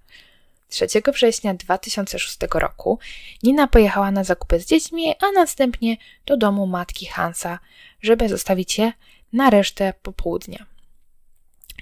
3 0.69 0.87
września 1.13 1.53
2006 1.53 2.37
roku 2.53 2.99
Nina 3.43 3.67
pojechała 3.67 4.11
na 4.11 4.23
zakupy 4.23 4.59
z 4.59 4.65
dziećmi, 4.65 5.15
a 5.19 5.31
następnie 5.31 5.97
do 6.25 6.37
domu 6.37 6.67
matki 6.67 7.05
Hansa, 7.05 7.59
żeby 8.01 8.29
zostawić 8.29 8.77
je 8.77 8.93
na 9.33 9.49
resztę 9.49 9.93
popołudnia. 10.01 10.65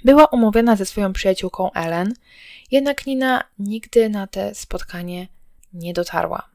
Była 0.03 0.25
umówiona 0.25 0.75
ze 0.75 0.85
swoją 0.85 1.13
przyjaciółką 1.13 1.71
Ellen, 1.71 2.13
jednak 2.71 3.05
Nina 3.05 3.43
nigdy 3.59 4.09
na 4.09 4.27
te 4.27 4.55
spotkanie 4.55 5.27
nie 5.73 5.93
dotarła. 5.93 6.49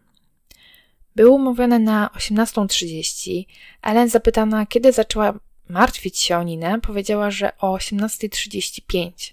Były 1.16 1.30
umówione 1.30 1.78
na 1.78 2.10
18.30. 2.16 3.44
Ellen 3.82 4.08
zapytana, 4.08 4.66
kiedy 4.66 4.92
zaczęła 4.92 5.38
martwić 5.68 6.18
się 6.18 6.38
o 6.38 6.42
Ninę, 6.42 6.80
powiedziała, 6.80 7.30
że 7.30 7.58
o 7.58 7.76
18.35. 7.76 9.32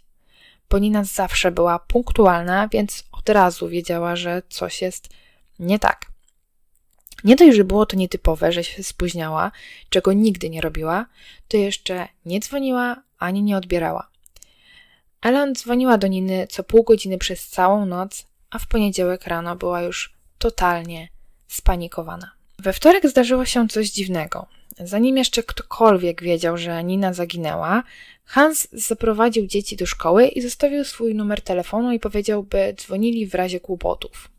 Bo 0.69 0.79
Nina 0.79 1.03
zawsze 1.03 1.51
była 1.51 1.79
punktualna, 1.79 2.67
więc 2.67 3.03
od 3.11 3.29
razu 3.29 3.69
wiedziała, 3.69 4.15
że 4.15 4.41
coś 4.49 4.81
jest 4.81 5.09
nie 5.59 5.79
tak. 5.79 6.05
Nie 7.23 7.35
dość, 7.35 7.57
że 7.57 7.63
było 7.63 7.85
to 7.85 7.95
nietypowe, 7.95 8.51
że 8.51 8.63
się 8.63 8.83
spóźniała, 8.83 9.51
czego 9.89 10.13
nigdy 10.13 10.49
nie 10.49 10.61
robiła, 10.61 11.05
to 11.47 11.57
jeszcze 11.57 12.07
nie 12.25 12.39
dzwoniła 12.39 13.03
ani 13.19 13.43
nie 13.43 13.57
odbierała. 13.57 14.09
Ellen 15.21 15.55
dzwoniła 15.55 15.97
do 15.97 16.07
Niny 16.07 16.47
co 16.49 16.63
pół 16.63 16.83
godziny 16.83 17.17
przez 17.17 17.47
całą 17.47 17.85
noc, 17.85 18.25
a 18.49 18.59
w 18.59 18.67
poniedziałek 18.67 19.27
rano 19.27 19.55
była 19.55 19.81
już 19.81 20.13
totalnie 20.38 21.07
spanikowana. 21.47 22.31
We 22.59 22.73
wtorek 22.73 23.09
zdarzyło 23.09 23.45
się 23.45 23.67
coś 23.67 23.89
dziwnego. 23.89 24.45
Zanim 24.79 25.17
jeszcze 25.17 25.43
ktokolwiek 25.43 26.23
wiedział, 26.23 26.57
że 26.57 26.83
Nina 26.83 27.13
zaginęła, 27.13 27.83
Hans 28.25 28.67
zaprowadził 28.71 29.47
dzieci 29.47 29.75
do 29.75 29.85
szkoły 29.85 30.27
i 30.27 30.41
zostawił 30.41 30.83
swój 30.83 31.15
numer 31.15 31.41
telefonu 31.41 31.91
i 31.91 31.99
powiedział, 31.99 32.43
by 32.43 32.75
dzwonili 32.77 33.27
w 33.27 33.35
razie 33.35 33.59
kłopotów. 33.59 34.29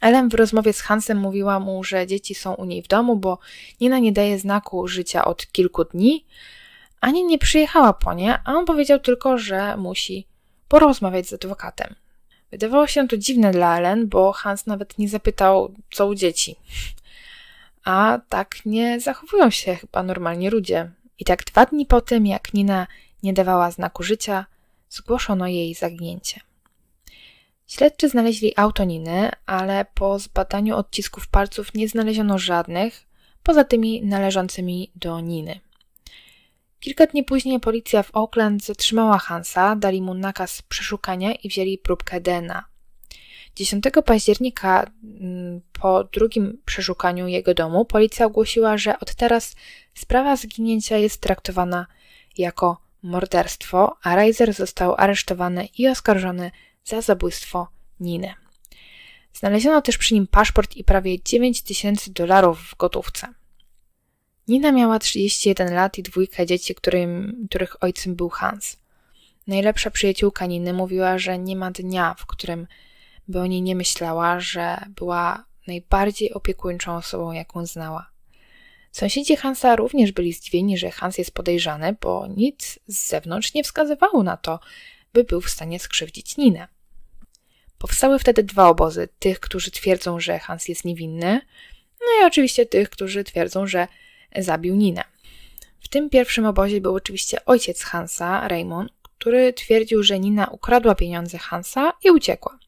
Ellen 0.00 0.28
w 0.28 0.34
rozmowie 0.34 0.72
z 0.72 0.80
Hansem 0.80 1.18
mówiła 1.18 1.60
mu, 1.60 1.84
że 1.84 2.06
dzieci 2.06 2.34
są 2.34 2.54
u 2.54 2.64
niej 2.64 2.82
w 2.82 2.88
domu, 2.88 3.16
bo 3.16 3.38
Nina 3.80 3.98
nie 3.98 4.12
daje 4.12 4.38
znaku 4.38 4.88
życia 4.88 5.24
od 5.24 5.46
kilku 5.46 5.84
dni, 5.84 6.24
ani 7.04 7.24
nie 7.24 7.38
przyjechała 7.38 7.92
po 7.92 8.14
nie, 8.14 8.38
a 8.44 8.52
on 8.52 8.64
powiedział 8.64 8.98
tylko, 8.98 9.38
że 9.38 9.76
musi 9.76 10.26
porozmawiać 10.68 11.28
z 11.28 11.32
adwokatem. 11.32 11.94
Wydawało 12.50 12.86
się 12.86 13.08
to 13.08 13.16
dziwne 13.16 13.50
dla 13.50 13.78
Ellen, 13.78 14.08
bo 14.08 14.32
Hans 14.32 14.66
nawet 14.66 14.98
nie 14.98 15.08
zapytał, 15.08 15.74
co 15.90 16.06
u 16.06 16.14
dzieci. 16.14 16.56
A 17.84 18.18
tak 18.28 18.56
nie 18.66 19.00
zachowują 19.00 19.50
się 19.50 19.74
chyba 19.74 20.02
normalnie 20.02 20.50
ludzie. 20.50 20.90
I 21.18 21.24
tak 21.24 21.44
dwa 21.44 21.66
dni 21.66 21.86
po 21.86 22.00
tym, 22.00 22.26
jak 22.26 22.54
Nina 22.54 22.86
nie 23.22 23.32
dawała 23.32 23.70
znaku 23.70 24.02
życia, 24.02 24.46
zgłoszono 24.90 25.46
jej 25.46 25.74
zaginięcie. 25.74 26.40
Śledczy 27.66 28.08
znaleźli 28.08 28.52
auto 28.56 28.84
Niny, 28.84 29.30
ale 29.46 29.86
po 29.94 30.18
zbadaniu 30.18 30.76
odcisków 30.76 31.28
palców 31.28 31.74
nie 31.74 31.88
znaleziono 31.88 32.38
żadnych, 32.38 33.06
poza 33.42 33.64
tymi 33.64 34.02
należącymi 34.02 34.90
do 34.96 35.20
Niny. 35.20 35.60
Kilka 36.84 37.06
dni 37.06 37.24
później 37.24 37.60
policja 37.60 38.02
w 38.02 38.10
Oakland 38.16 38.64
zatrzymała 38.64 39.18
Hansa, 39.18 39.76
dali 39.76 40.02
mu 40.02 40.14
nakaz 40.14 40.62
przeszukania 40.62 41.32
i 41.32 41.48
wzięli 41.48 41.78
próbkę 41.78 42.20
DNA. 42.20 42.64
10 43.56 43.84
października 44.04 44.90
mm, 45.20 45.60
po 45.72 46.04
drugim 46.04 46.62
przeszukaniu 46.64 47.28
jego 47.28 47.54
domu 47.54 47.84
policja 47.84 48.26
ogłosiła, 48.26 48.78
że 48.78 49.00
od 49.00 49.14
teraz 49.14 49.54
sprawa 49.94 50.36
zginięcia 50.36 50.96
jest 50.96 51.20
traktowana 51.20 51.86
jako 52.38 52.80
morderstwo, 53.02 53.96
a 54.02 54.16
Reiser 54.16 54.52
został 54.52 54.94
aresztowany 54.96 55.68
i 55.78 55.88
oskarżony 55.88 56.50
za 56.84 57.00
zabójstwo 57.00 57.68
Niny. 58.00 58.34
Znaleziono 59.32 59.82
też 59.82 59.98
przy 59.98 60.14
nim 60.14 60.26
paszport 60.26 60.76
i 60.76 60.84
prawie 60.84 61.22
9 61.22 61.62
tysięcy 61.62 62.12
dolarów 62.12 62.58
w 62.60 62.76
gotówce. 62.76 63.43
Nina 64.48 64.72
miała 64.72 64.98
31 64.98 65.74
lat 65.74 65.98
i 65.98 66.02
dwójkę 66.02 66.46
dzieci, 66.46 66.74
którym, 66.74 67.36
których 67.50 67.82
ojcem 67.82 68.14
był 68.14 68.28
Hans. 68.28 68.76
Najlepsza 69.46 69.90
przyjaciółka 69.90 70.46
Niny 70.46 70.72
mówiła, 70.72 71.18
że 71.18 71.38
nie 71.38 71.56
ma 71.56 71.70
dnia, 71.70 72.14
w 72.18 72.26
którym 72.26 72.66
by 73.28 73.40
o 73.40 73.46
niej 73.46 73.62
nie 73.62 73.76
myślała, 73.76 74.40
że 74.40 74.76
była 74.96 75.44
najbardziej 75.66 76.32
opiekuńczą 76.32 76.96
osobą, 76.96 77.32
jaką 77.32 77.66
znała. 77.66 78.10
Sąsiedzi 78.92 79.36
Hansa 79.36 79.76
również 79.76 80.12
byli 80.12 80.32
zdziwieni, 80.32 80.78
że 80.78 80.90
Hans 80.90 81.18
jest 81.18 81.34
podejrzany, 81.34 81.96
bo 82.00 82.26
nic 82.36 82.78
z 82.86 83.08
zewnątrz 83.08 83.54
nie 83.54 83.64
wskazywało 83.64 84.22
na 84.22 84.36
to, 84.36 84.60
by 85.12 85.24
był 85.24 85.40
w 85.40 85.50
stanie 85.50 85.78
skrzywdzić 85.78 86.36
Ninę. 86.36 86.68
Powstały 87.78 88.18
wtedy 88.18 88.42
dwa 88.42 88.68
obozy: 88.68 89.08
tych, 89.18 89.40
którzy 89.40 89.70
twierdzą, 89.70 90.20
że 90.20 90.38
Hans 90.38 90.68
jest 90.68 90.84
niewinny, 90.84 91.40
No 92.00 92.22
i 92.22 92.26
oczywiście 92.26 92.66
tych, 92.66 92.90
którzy 92.90 93.24
twierdzą, 93.24 93.66
że 93.66 93.88
zabił 94.38 94.76
Ninę. 94.76 95.04
W 95.80 95.88
tym 95.88 96.10
pierwszym 96.10 96.46
obozie 96.46 96.80
był 96.80 96.94
oczywiście 96.94 97.44
ojciec 97.44 97.82
Hansa, 97.82 98.48
Raymond, 98.48 98.92
który 99.02 99.52
twierdził, 99.52 100.02
że 100.02 100.18
Nina 100.18 100.46
ukradła 100.46 100.94
pieniądze 100.94 101.38
Hansa 101.38 101.92
i 102.04 102.10
uciekła. 102.10 102.58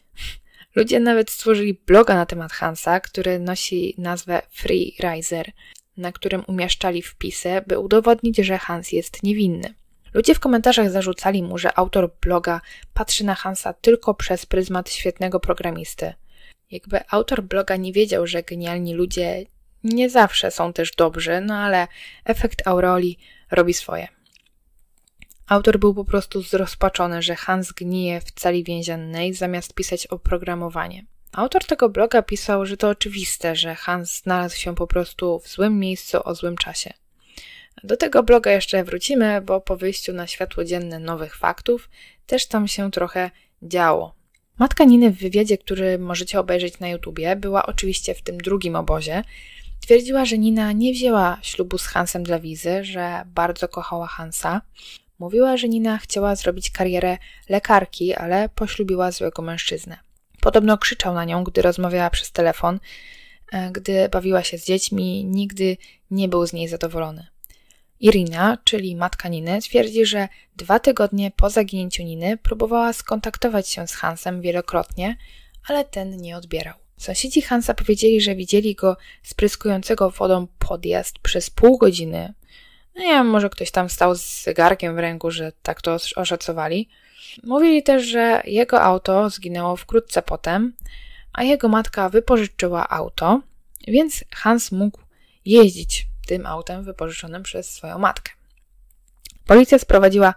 Ludzie 0.76 1.00
nawet 1.00 1.30
stworzyli 1.30 1.74
bloga 1.74 2.14
na 2.14 2.26
temat 2.26 2.52
Hansa, 2.52 3.00
który 3.00 3.38
nosi 3.38 3.94
nazwę 3.98 4.42
Free 4.50 4.96
Riser, 5.00 5.52
na 5.96 6.12
którym 6.12 6.44
umieszczali 6.46 7.02
wpisy, 7.02 7.62
by 7.66 7.78
udowodnić, 7.78 8.36
że 8.36 8.58
Hans 8.58 8.92
jest 8.92 9.22
niewinny. 9.22 9.74
Ludzie 10.14 10.34
w 10.34 10.40
komentarzach 10.40 10.90
zarzucali 10.90 11.42
mu, 11.42 11.58
że 11.58 11.78
autor 11.78 12.10
bloga 12.20 12.60
patrzy 12.94 13.24
na 13.24 13.34
Hansa 13.34 13.72
tylko 13.72 14.14
przez 14.14 14.46
pryzmat 14.46 14.90
świetnego 14.90 15.40
programisty. 15.40 16.14
Jakby 16.70 17.00
autor 17.10 17.42
bloga 17.42 17.76
nie 17.76 17.92
wiedział, 17.92 18.26
że 18.26 18.42
genialni 18.42 18.94
ludzie 18.94 19.44
nie 19.84 20.10
zawsze 20.10 20.50
są 20.50 20.72
też 20.72 20.90
dobrzy, 20.90 21.40
no 21.40 21.54
ale 21.54 21.88
efekt 22.24 22.66
aureoli 22.66 23.18
robi 23.50 23.74
swoje. 23.74 24.08
Autor 25.46 25.78
był 25.78 25.94
po 25.94 26.04
prostu 26.04 26.42
zrozpaczony, 26.42 27.22
że 27.22 27.36
Hans 27.36 27.72
gnije 27.72 28.20
w 28.20 28.30
celi 28.30 28.64
więziennej 28.64 29.34
zamiast 29.34 29.74
pisać 29.74 30.06
oprogramowanie. 30.06 31.04
Autor 31.32 31.64
tego 31.64 31.88
bloga 31.88 32.22
pisał, 32.22 32.66
że 32.66 32.76
to 32.76 32.88
oczywiste, 32.88 33.56
że 33.56 33.74
Hans 33.74 34.22
znalazł 34.22 34.56
się 34.56 34.74
po 34.74 34.86
prostu 34.86 35.38
w 35.38 35.48
złym 35.48 35.78
miejscu 35.78 36.18
o 36.24 36.34
złym 36.34 36.56
czasie. 36.56 36.92
Do 37.84 37.96
tego 37.96 38.22
bloga 38.22 38.52
jeszcze 38.52 38.84
wrócimy, 38.84 39.40
bo 39.40 39.60
po 39.60 39.76
wyjściu 39.76 40.12
na 40.12 40.26
światło 40.26 40.64
dzienne 40.64 40.98
nowych 40.98 41.36
faktów 41.36 41.90
też 42.26 42.46
tam 42.46 42.68
się 42.68 42.90
trochę 42.90 43.30
działo. 43.62 44.14
Matka 44.58 44.84
Niny 44.84 45.10
w 45.10 45.18
wywiadzie, 45.18 45.58
który 45.58 45.98
możecie 45.98 46.40
obejrzeć 46.40 46.78
na 46.78 46.88
YouTubie, 46.88 47.36
była 47.36 47.66
oczywiście 47.66 48.14
w 48.14 48.22
tym 48.22 48.38
drugim 48.38 48.76
obozie. 48.76 49.24
Twierdziła, 49.82 50.24
że 50.24 50.38
Nina 50.38 50.72
nie 50.72 50.92
wzięła 50.92 51.38
ślubu 51.42 51.78
z 51.78 51.86
Hansem 51.86 52.22
dla 52.22 52.38
wizy, 52.38 52.84
że 52.84 53.22
bardzo 53.26 53.68
kochała 53.68 54.06
Hansa. 54.06 54.62
Mówiła, 55.18 55.56
że 55.56 55.68
Nina 55.68 55.98
chciała 55.98 56.36
zrobić 56.36 56.70
karierę 56.70 57.18
lekarki, 57.48 58.14
ale 58.14 58.48
poślubiła 58.48 59.10
złego 59.10 59.42
mężczyznę. 59.42 59.98
Podobno 60.40 60.78
krzyczał 60.78 61.14
na 61.14 61.24
nią, 61.24 61.44
gdy 61.44 61.62
rozmawiała 61.62 62.10
przez 62.10 62.32
telefon. 62.32 62.80
E, 63.52 63.70
gdy 63.70 64.08
bawiła 64.08 64.42
się 64.42 64.58
z 64.58 64.66
dziećmi, 64.66 65.24
nigdy 65.24 65.76
nie 66.10 66.28
był 66.28 66.46
z 66.46 66.52
niej 66.52 66.68
zadowolony. 66.68 67.26
Irina, 68.00 68.58
czyli 68.64 68.96
matka 68.96 69.28
Niny, 69.28 69.60
twierdzi, 69.62 70.06
że 70.06 70.28
dwa 70.56 70.78
tygodnie 70.78 71.30
po 71.30 71.50
zaginięciu 71.50 72.02
Niny 72.02 72.36
próbowała 72.36 72.92
skontaktować 72.92 73.68
się 73.68 73.86
z 73.86 73.94
Hansem 73.94 74.40
wielokrotnie, 74.40 75.16
ale 75.68 75.84
ten 75.84 76.16
nie 76.16 76.36
odbierał. 76.36 76.81
Sąsiedzi 77.02 77.42
Hansa 77.42 77.74
powiedzieli, 77.74 78.20
że 78.20 78.34
widzieli 78.34 78.74
go 78.74 78.96
spryskującego 79.22 80.10
wodą 80.10 80.46
podjazd 80.58 81.18
przez 81.18 81.50
pół 81.50 81.78
godziny. 81.78 82.34
No 82.94 83.02
nie 83.02 83.08
wiem, 83.08 83.26
może 83.26 83.50
ktoś 83.50 83.70
tam 83.70 83.90
stał 83.90 84.14
z 84.14 84.42
zegarkiem 84.42 84.96
w 84.96 84.98
ręku, 84.98 85.30
że 85.30 85.52
tak 85.62 85.82
to 85.82 85.96
oszacowali. 86.16 86.88
Mówili 87.44 87.82
też, 87.82 88.04
że 88.04 88.42
jego 88.44 88.82
auto 88.82 89.30
zginęło 89.30 89.76
wkrótce 89.76 90.22
potem, 90.22 90.72
a 91.32 91.42
jego 91.42 91.68
matka 91.68 92.08
wypożyczyła 92.08 92.88
auto, 92.88 93.40
więc 93.88 94.24
Hans 94.34 94.72
mógł 94.72 95.00
jeździć 95.44 96.06
tym 96.26 96.46
autem 96.46 96.84
wypożyczonym 96.84 97.42
przez 97.42 97.72
swoją 97.72 97.98
matkę. 97.98 98.32
Policja 99.46 99.78
sprowadziła 99.78 100.34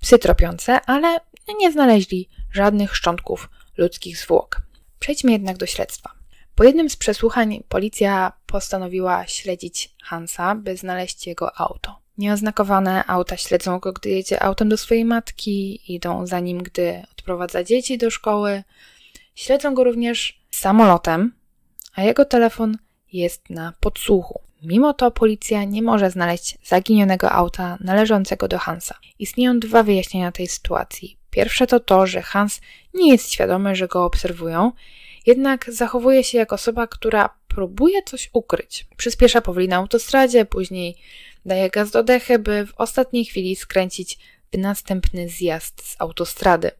psy 0.00 0.18
tropiące, 0.18 0.80
ale 0.80 1.20
nie 1.58 1.72
znaleźli 1.72 2.28
żadnych 2.52 2.96
szczątków 2.96 3.48
ludzkich 3.76 4.18
zwłok. 4.18 4.71
Przejdźmy 5.02 5.32
jednak 5.32 5.56
do 5.56 5.66
śledztwa. 5.66 6.10
Po 6.54 6.64
jednym 6.64 6.90
z 6.90 6.96
przesłuchań 6.96 7.62
policja 7.68 8.32
postanowiła 8.46 9.26
śledzić 9.26 9.94
Hansa, 10.02 10.54
by 10.54 10.76
znaleźć 10.76 11.26
jego 11.26 11.60
auto. 11.60 11.98
Nieoznakowane 12.18 13.06
auta 13.06 13.36
śledzą 13.36 13.78
go, 13.78 13.92
gdy 13.92 14.10
jedzie 14.10 14.42
autem 14.42 14.68
do 14.68 14.76
swojej 14.76 15.04
matki, 15.04 15.80
idą 15.94 16.26
za 16.26 16.40
nim, 16.40 16.62
gdy 16.62 17.02
odprowadza 17.12 17.64
dzieci 17.64 17.98
do 17.98 18.10
szkoły. 18.10 18.62
Śledzą 19.34 19.74
go 19.74 19.84
również 19.84 20.42
samolotem, 20.50 21.32
a 21.94 22.02
jego 22.02 22.24
telefon 22.24 22.78
jest 23.12 23.50
na 23.50 23.72
podsłuchu. 23.80 24.40
Mimo 24.62 24.94
to 24.94 25.10
policja 25.10 25.64
nie 25.64 25.82
może 25.82 26.10
znaleźć 26.10 26.58
zaginionego 26.64 27.32
auta 27.32 27.78
należącego 27.80 28.48
do 28.48 28.58
Hansa. 28.58 28.94
Istnieją 29.18 29.60
dwa 29.60 29.82
wyjaśnienia 29.82 30.32
tej 30.32 30.46
sytuacji. 30.46 31.21
Pierwsze 31.32 31.66
to 31.66 31.80
to, 31.80 32.06
że 32.06 32.22
Hans 32.22 32.60
nie 32.94 33.12
jest 33.12 33.30
świadomy, 33.30 33.76
że 33.76 33.88
go 33.88 34.04
obserwują, 34.04 34.72
jednak 35.26 35.72
zachowuje 35.72 36.24
się 36.24 36.38
jak 36.38 36.52
osoba, 36.52 36.86
która 36.86 37.30
próbuje 37.48 38.02
coś 38.02 38.30
ukryć. 38.32 38.86
Przyspiesza 38.96 39.40
powoli 39.40 39.68
na 39.68 39.76
autostradzie, 39.76 40.44
później 40.44 40.96
daje 41.46 41.70
gaz 41.70 41.90
do 41.90 42.02
dechy, 42.02 42.38
by 42.38 42.66
w 42.66 42.74
ostatniej 42.76 43.24
chwili 43.24 43.56
skręcić 43.56 44.18
w 44.52 44.58
następny 44.58 45.28
zjazd 45.28 45.86
z 45.86 45.96
autostrady. 45.98 46.70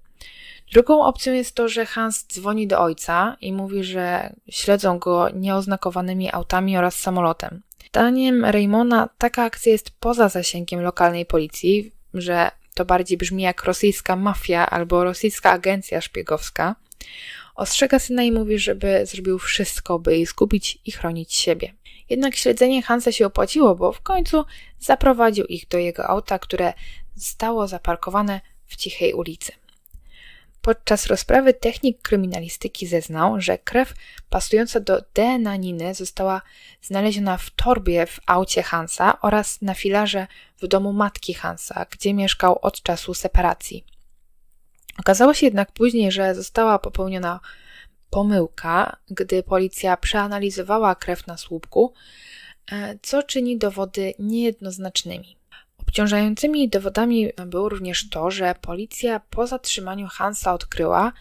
Drugą 0.72 1.04
opcją 1.04 1.32
jest 1.32 1.54
to, 1.54 1.68
że 1.68 1.86
Hans 1.86 2.26
dzwoni 2.26 2.66
do 2.66 2.80
ojca 2.80 3.36
i 3.40 3.52
mówi, 3.52 3.84
że 3.84 4.32
śledzą 4.50 4.98
go 4.98 5.28
nieoznakowanymi 5.30 6.32
autami 6.32 6.78
oraz 6.78 6.94
samolotem. 6.94 7.62
Zdaniem 7.88 8.44
Raymona 8.44 9.08
taka 9.18 9.44
akcja 9.44 9.72
jest 9.72 9.90
poza 10.00 10.28
zasięgiem 10.28 10.80
lokalnej 10.80 11.26
policji, 11.26 11.92
że 12.14 12.50
to 12.74 12.84
bardziej 12.84 13.18
brzmi 13.18 13.42
jak 13.42 13.64
rosyjska 13.64 14.16
mafia 14.16 14.70
albo 14.70 15.04
rosyjska 15.04 15.50
agencja 15.50 16.00
szpiegowska. 16.00 16.76
Ostrzega 17.54 17.98
syna 17.98 18.22
i 18.22 18.32
mówi, 18.32 18.58
żeby 18.58 19.06
zrobił 19.06 19.38
wszystko, 19.38 19.98
by 19.98 20.12
jej 20.12 20.26
skupić 20.26 20.78
i 20.84 20.92
chronić 20.92 21.34
siebie. 21.34 21.72
Jednak 22.10 22.36
śledzenie 22.36 22.82
Hansa 22.82 23.12
się 23.12 23.26
opłaciło, 23.26 23.74
bo 23.74 23.92
w 23.92 24.00
końcu 24.00 24.44
zaprowadził 24.80 25.44
ich 25.44 25.68
do 25.68 25.78
jego 25.78 26.06
auta, 26.06 26.38
które 26.38 26.72
stało 27.16 27.68
zaparkowane 27.68 28.40
w 28.66 28.76
cichej 28.76 29.12
ulicy. 29.14 29.52
Podczas 30.62 31.06
rozprawy 31.06 31.54
technik 31.54 32.02
kryminalistyki 32.02 32.86
zeznał, 32.86 33.40
że 33.40 33.58
krew 33.58 33.94
pasująca 34.30 34.80
do 34.80 35.02
DNA 35.14 35.56
Niny 35.56 35.94
została 35.94 36.42
znaleziona 36.82 37.36
w 37.36 37.50
torbie 37.50 38.06
w 38.06 38.20
aucie 38.26 38.62
Hansa 38.62 39.20
oraz 39.20 39.62
na 39.62 39.74
filarze 39.74 40.26
w 40.58 40.66
domu 40.66 40.92
matki 40.92 41.34
Hansa, 41.34 41.86
gdzie 41.90 42.14
mieszkał 42.14 42.58
od 42.62 42.82
czasu 42.82 43.14
separacji. 43.14 43.84
Okazało 44.98 45.34
się 45.34 45.46
jednak 45.46 45.72
później, 45.72 46.12
że 46.12 46.34
została 46.34 46.78
popełniona 46.78 47.40
pomyłka, 48.10 48.96
gdy 49.10 49.42
policja 49.42 49.96
przeanalizowała 49.96 50.94
krew 50.94 51.26
na 51.26 51.36
słupku, 51.36 51.94
e, 52.72 52.98
co 53.02 53.22
czyni 53.22 53.58
dowody 53.58 54.14
niejednoznacznymi. 54.18 55.41
Obciążającymi 55.92 56.68
dowodami 56.68 57.28
było 57.46 57.68
również 57.68 58.08
to, 58.08 58.30
że 58.30 58.54
policja 58.60 59.20
po 59.30 59.46
zatrzymaniu 59.46 60.08
Hansa 60.08 60.54
odkryła, 60.54 61.12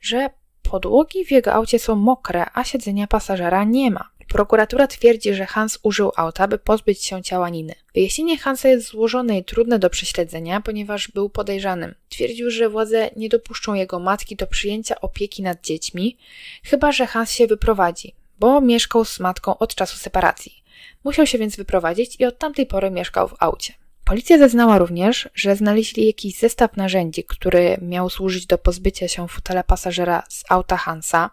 że 0.00 0.30
podłogi 0.62 1.24
w 1.24 1.30
jego 1.30 1.52
aucie 1.52 1.78
są 1.78 1.96
mokre, 1.96 2.46
a 2.54 2.64
siedzenia 2.64 3.06
pasażera 3.06 3.64
nie 3.64 3.90
ma. 3.90 4.10
Prokuratura 4.28 4.86
twierdzi, 4.86 5.34
że 5.34 5.46
Hans 5.46 5.78
użył 5.82 6.12
auta, 6.16 6.48
by 6.48 6.58
pozbyć 6.58 7.04
się 7.04 7.22
ciała 7.22 7.48
Niny. 7.48 7.74
Wyjaśnienie 7.94 8.38
Hansa 8.38 8.68
jest 8.68 8.86
złożone 8.86 9.38
i 9.38 9.44
trudne 9.44 9.78
do 9.78 9.90
prześledzenia, 9.90 10.60
ponieważ 10.60 11.08
był 11.08 11.30
podejrzanym. 11.30 11.94
Twierdził, 12.08 12.50
że 12.50 12.68
władze 12.68 13.10
nie 13.16 13.28
dopuszczą 13.28 13.74
jego 13.74 13.98
matki 13.98 14.36
do 14.36 14.46
przyjęcia 14.46 15.00
opieki 15.00 15.42
nad 15.42 15.64
dziećmi, 15.64 16.16
chyba 16.64 16.92
że 16.92 17.06
Hans 17.06 17.30
się 17.30 17.46
wyprowadzi, 17.46 18.14
bo 18.40 18.60
mieszkał 18.60 19.04
z 19.04 19.20
matką 19.20 19.58
od 19.58 19.74
czasu 19.74 19.96
separacji. 19.96 20.62
Musiał 21.04 21.26
się 21.26 21.38
więc 21.38 21.56
wyprowadzić 21.56 22.20
i 22.20 22.24
od 22.24 22.38
tamtej 22.38 22.66
pory 22.66 22.90
mieszkał 22.90 23.28
w 23.28 23.34
aucie. 23.38 23.87
Policja 24.08 24.38
zeznała 24.38 24.78
również, 24.78 25.28
że 25.34 25.56
znaleźli 25.56 26.06
jakiś 26.06 26.38
zestaw 26.38 26.76
narzędzi, 26.76 27.24
który 27.24 27.76
miał 27.82 28.10
służyć 28.10 28.46
do 28.46 28.58
pozbycia 28.58 29.08
się 29.08 29.28
fotela 29.28 29.62
pasażera 29.62 30.22
z 30.28 30.44
auta 30.48 30.76
Hansa 30.76 31.30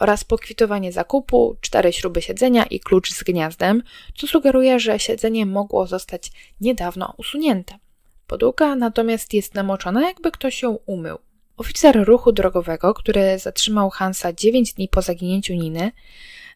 oraz 0.00 0.24
pokwitowanie 0.24 0.92
zakupu, 0.92 1.56
cztery 1.60 1.92
śruby 1.92 2.22
siedzenia 2.22 2.64
i 2.64 2.80
klucz 2.80 3.12
z 3.12 3.22
gniazdem, 3.22 3.82
co 4.16 4.26
sugeruje, 4.26 4.80
że 4.80 4.98
siedzenie 4.98 5.46
mogło 5.46 5.86
zostać 5.86 6.32
niedawno 6.60 7.14
usunięte. 7.16 7.74
Podłoga 8.26 8.76
natomiast 8.76 9.34
jest 9.34 9.54
namoczona, 9.54 10.08
jakby 10.08 10.30
ktoś 10.30 10.62
ją 10.62 10.78
umył. 10.86 11.18
Oficer 11.56 12.04
ruchu 12.04 12.32
drogowego, 12.32 12.94
który 12.94 13.38
zatrzymał 13.38 13.90
Hansa 13.90 14.32
9 14.32 14.72
dni 14.72 14.88
po 14.88 15.02
zaginięciu 15.02 15.54
Niny, 15.54 15.92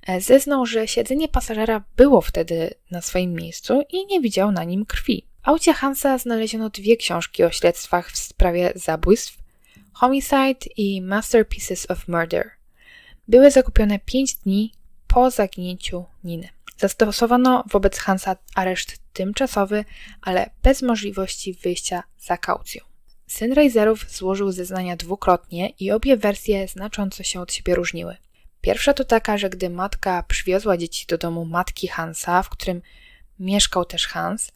e, 0.07 0.21
zeznał, 0.21 0.67
że 0.67 0.89
siedzenie 0.89 1.29
pasażera 1.29 1.85
było 1.97 2.21
wtedy 2.21 2.75
na 2.91 3.01
swoim 3.01 3.33
miejscu 3.33 3.83
i 3.91 4.07
nie 4.07 4.21
widział 4.21 4.53
na 4.53 4.65
nim 4.65 4.87
krwi. 4.87 5.28
Aucie 5.49 5.73
Hansa 5.73 6.19
znaleziono 6.19 6.71
dwie 6.71 6.97
książki 6.97 7.45
o 7.45 7.51
śledztwach 7.51 8.11
w 8.11 8.19
sprawie 8.19 8.73
zabójstw 8.75 9.39
Homicide 9.93 10.67
i 10.77 11.03
Masterpieces 11.03 11.91
of 11.91 12.09
Murder. 12.09 12.51
Były 13.29 13.51
zakupione 13.51 13.99
pięć 13.99 14.35
dni 14.35 14.73
po 15.07 15.31
zaginięciu 15.31 16.05
Niny. 16.25 16.49
Zastosowano 16.77 17.65
wobec 17.71 17.99
Hansa 17.99 18.37
areszt 18.55 18.99
tymczasowy, 19.13 19.85
ale 20.23 20.51
bez 20.63 20.83
możliwości 20.83 21.55
wyjścia 21.55 22.03
za 22.19 22.37
kaucją. 22.37 22.85
Syn 23.27 23.53
Razerów 23.53 24.11
złożył 24.11 24.53
zeznania 24.53 24.97
dwukrotnie 24.97 25.69
i 25.81 25.91
obie 25.91 26.17
wersje 26.17 26.69
znacząco 26.69 27.23
się 27.23 27.41
od 27.41 27.53
siebie 27.53 27.75
różniły. 27.75 28.17
Pierwsza 28.61 28.95
to 28.95 29.05
taka, 29.05 29.39
że 29.39 29.51
gdy 29.51 29.71
matka 29.71 30.23
przywiozła 30.23 30.77
dzieci 30.77 31.07
do 31.07 31.19
domu 31.19 31.45
matki 31.45 31.89
Hansa, 31.89 32.43
w 32.43 32.49
którym 32.49 32.83
mieszkał 33.39 33.85
też 33.85 34.07
Hans, 34.07 34.53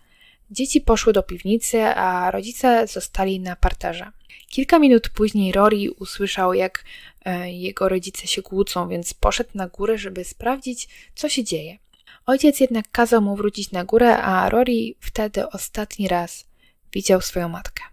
dzieci 0.52 0.80
poszły 0.80 1.12
do 1.12 1.22
piwnicy, 1.22 1.82
a 1.84 2.30
rodzice 2.30 2.86
zostali 2.86 3.40
na 3.40 3.56
parterze. 3.56 4.12
Kilka 4.50 4.78
minut 4.78 5.08
później 5.08 5.52
Rory 5.52 5.90
usłyszał, 5.98 6.54
jak 6.54 6.84
e, 7.24 7.52
jego 7.52 7.88
rodzice 7.88 8.26
się 8.26 8.42
kłócą, 8.42 8.88
więc 8.88 9.14
poszedł 9.14 9.50
na 9.54 9.68
górę, 9.68 9.98
żeby 9.98 10.24
sprawdzić, 10.24 10.88
co 11.14 11.28
się 11.28 11.44
dzieje. 11.44 11.78
Ojciec 12.26 12.60
jednak 12.60 12.84
kazał 12.92 13.22
mu 13.22 13.36
wrócić 13.36 13.70
na 13.70 13.84
górę, 13.84 14.16
a 14.18 14.48
Rory 14.48 14.94
wtedy 15.00 15.48
ostatni 15.48 16.08
raz 16.08 16.46
widział 16.92 17.20
swoją 17.20 17.48
matkę. 17.48 17.91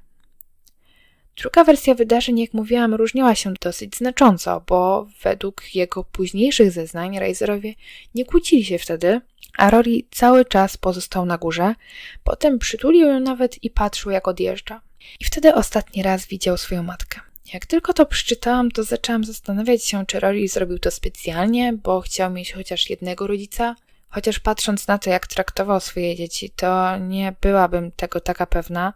Druga 1.39 1.63
wersja 1.63 1.95
wydarzeń, 1.95 2.39
jak 2.39 2.54
mówiłam, 2.54 2.93
różniła 2.93 3.36
się 3.36 3.54
dosyć 3.62 3.95
znacząco, 3.97 4.63
bo 4.67 5.08
według 5.23 5.75
jego 5.75 6.04
późniejszych 6.04 6.71
zeznań 6.71 7.19
Razerowie 7.19 7.73
nie 8.15 8.25
kłócili 8.25 8.65
się 8.65 8.80
wtedy, 8.80 9.21
a 9.58 9.69
Rory 9.69 9.91
cały 10.12 10.45
czas 10.45 10.78
pozostał 10.78 11.25
na 11.25 11.38
górze, 11.38 11.75
potem 12.23 12.60
przytulił 12.60 13.08
ją 13.08 13.19
nawet 13.19 13.63
i 13.63 13.69
patrzył, 13.69 14.12
jak 14.12 14.28
odjeżdża. 14.28 14.82
I 15.19 15.25
wtedy 15.25 15.54
ostatni 15.54 16.04
raz 16.04 16.25
widział 16.25 16.58
swoją 16.58 16.84
matkę. 16.84 17.19
Jak 17.54 17.65
tylko 17.65 17.93
to 17.93 18.06
przeczytałam, 18.06 18.71
to 18.71 18.84
zaczęłam 18.84 19.23
zastanawiać 19.23 19.86
się, 19.86 20.06
czy 20.06 20.19
Rory 20.19 20.47
zrobił 20.47 20.80
to 20.80 20.91
specjalnie, 20.91 21.73
bo 21.73 22.02
chciał 22.02 22.32
mieć 22.32 22.54
chociaż 22.54 22.89
jednego 22.89 23.28
rodzica. 23.28 23.75
Chociaż 24.10 24.39
patrząc 24.39 24.88
na 24.88 24.97
to, 24.97 25.10
jak 25.10 25.28
traktował 25.28 25.80
swoje 25.80 26.15
dzieci, 26.15 26.49
to 26.49 26.97
nie 26.97 27.36
byłabym 27.41 27.91
tego 27.91 28.19
taka 28.19 28.45
pewna, 28.45 28.93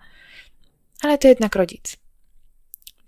ale 1.01 1.17
to 1.17 1.27
jednak 1.27 1.55
rodzic. 1.55 2.02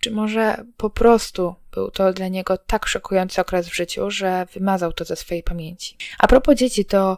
Czy 0.05 0.11
może 0.11 0.65
po 0.77 0.89
prostu 0.89 1.55
był 1.71 1.91
to 1.91 2.13
dla 2.13 2.27
niego 2.27 2.57
tak 2.57 2.87
szokujący 2.87 3.41
okres 3.41 3.69
w 3.69 3.75
życiu, 3.75 4.11
że 4.11 4.47
wymazał 4.53 4.93
to 4.93 5.05
ze 5.05 5.15
swojej 5.15 5.43
pamięci? 5.43 5.97
A 6.19 6.27
propos 6.27 6.55
dzieci, 6.55 6.85
to 6.85 7.17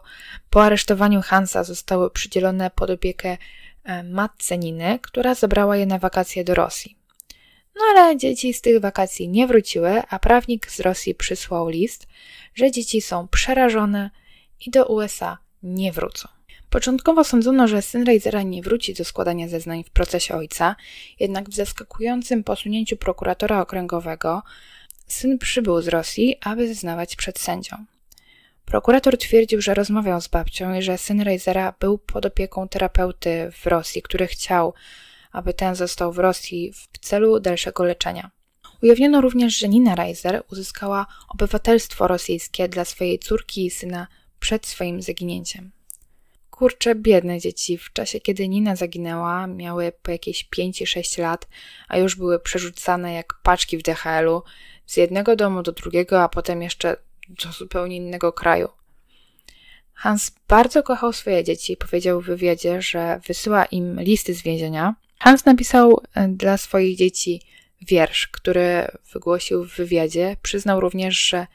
po 0.50 0.64
aresztowaniu 0.64 1.22
Hansa 1.22 1.64
zostały 1.64 2.10
przydzielone 2.10 2.70
pod 2.70 2.90
opiekę 2.90 3.36
e, 3.84 4.02
matce 4.02 4.58
Niny, 4.58 4.98
która 5.02 5.34
zabrała 5.34 5.76
je 5.76 5.86
na 5.86 5.98
wakacje 5.98 6.44
do 6.44 6.54
Rosji. 6.54 6.98
No 7.74 7.80
ale 7.90 8.16
dzieci 8.16 8.54
z 8.54 8.60
tych 8.60 8.80
wakacji 8.80 9.28
nie 9.28 9.46
wróciły, 9.46 10.02
a 10.08 10.18
prawnik 10.18 10.70
z 10.70 10.80
Rosji 10.80 11.14
przysłał 11.14 11.68
list, 11.68 12.06
że 12.54 12.70
dzieci 12.70 13.00
są 13.00 13.28
przerażone 13.28 14.10
i 14.66 14.70
do 14.70 14.86
USA 14.86 15.38
nie 15.62 15.92
wrócą. 15.92 16.37
Początkowo 16.70 17.24
sądzono, 17.24 17.68
że 17.68 17.82
syn 17.82 18.04
Razera 18.04 18.42
nie 18.42 18.62
wróci 18.62 18.94
do 18.94 19.04
składania 19.04 19.48
zeznań 19.48 19.84
w 19.84 19.90
procesie 19.90 20.34
ojca, 20.34 20.76
jednak 21.20 21.50
w 21.50 21.54
zaskakującym 21.54 22.44
posunięciu 22.44 22.96
prokuratora 22.96 23.60
okręgowego 23.60 24.42
syn 25.06 25.38
przybył 25.38 25.82
z 25.82 25.88
Rosji, 25.88 26.36
aby 26.40 26.68
zeznawać 26.68 27.16
przed 27.16 27.38
sędzią. 27.38 27.84
Prokurator 28.64 29.18
twierdził, 29.18 29.60
że 29.60 29.74
rozmawiał 29.74 30.20
z 30.20 30.28
babcią 30.28 30.74
i 30.74 30.82
że 30.82 30.98
syn 30.98 31.20
Razera 31.20 31.74
był 31.80 31.98
pod 31.98 32.26
opieką 32.26 32.68
terapeuty 32.68 33.50
w 33.52 33.66
Rosji, 33.66 34.02
który 34.02 34.26
chciał, 34.26 34.74
aby 35.32 35.54
ten 35.54 35.74
został 35.74 36.12
w 36.12 36.18
Rosji 36.18 36.72
w 36.72 36.98
celu 36.98 37.40
dalszego 37.40 37.84
leczenia. 37.84 38.30
Ujawniono 38.82 39.20
również, 39.20 39.58
że 39.58 39.68
Nina 39.68 39.94
Reiser 39.94 40.42
uzyskała 40.52 41.06
obywatelstwo 41.28 42.08
rosyjskie 42.08 42.68
dla 42.68 42.84
swojej 42.84 43.18
córki 43.18 43.66
i 43.66 43.70
syna 43.70 44.06
przed 44.40 44.66
swoim 44.66 45.02
zaginięciem. 45.02 45.70
Kurcze, 46.58 46.94
biedne 46.94 47.40
dzieci, 47.40 47.78
w 47.78 47.92
czasie 47.92 48.20
kiedy 48.20 48.48
Nina 48.48 48.76
zaginęła, 48.76 49.46
miały 49.46 49.92
po 50.02 50.10
jakieś 50.10 50.44
5 50.44 50.82
6 50.86 51.18
lat, 51.18 51.48
a 51.88 51.98
już 51.98 52.16
były 52.16 52.40
przerzucane 52.40 53.12
jak 53.12 53.34
paczki 53.42 53.78
w 53.78 53.82
DHL-u 53.82 54.42
z 54.86 54.96
jednego 54.96 55.36
domu 55.36 55.62
do 55.62 55.72
drugiego, 55.72 56.22
a 56.22 56.28
potem 56.28 56.62
jeszcze 56.62 56.96
do 57.28 57.52
zupełnie 57.52 57.96
innego 57.96 58.32
kraju. 58.32 58.68
Hans 59.94 60.32
bardzo 60.48 60.82
kochał 60.82 61.12
swoje 61.12 61.44
dzieci. 61.44 61.76
Powiedział 61.76 62.20
w 62.20 62.26
wywiadzie, 62.26 62.82
że 62.82 63.20
wysyła 63.26 63.64
im 63.64 64.00
listy 64.00 64.34
z 64.34 64.42
więzienia. 64.42 64.94
Hans 65.18 65.44
napisał 65.44 66.02
e, 66.14 66.28
dla 66.28 66.56
swoich 66.56 66.96
dzieci 66.96 67.42
wiersz, 67.82 68.28
który 68.28 68.86
wygłosił 69.12 69.64
w 69.64 69.76
wywiadzie. 69.76 70.36
Przyznał 70.42 70.80
również, 70.80 71.28
że 71.28 71.46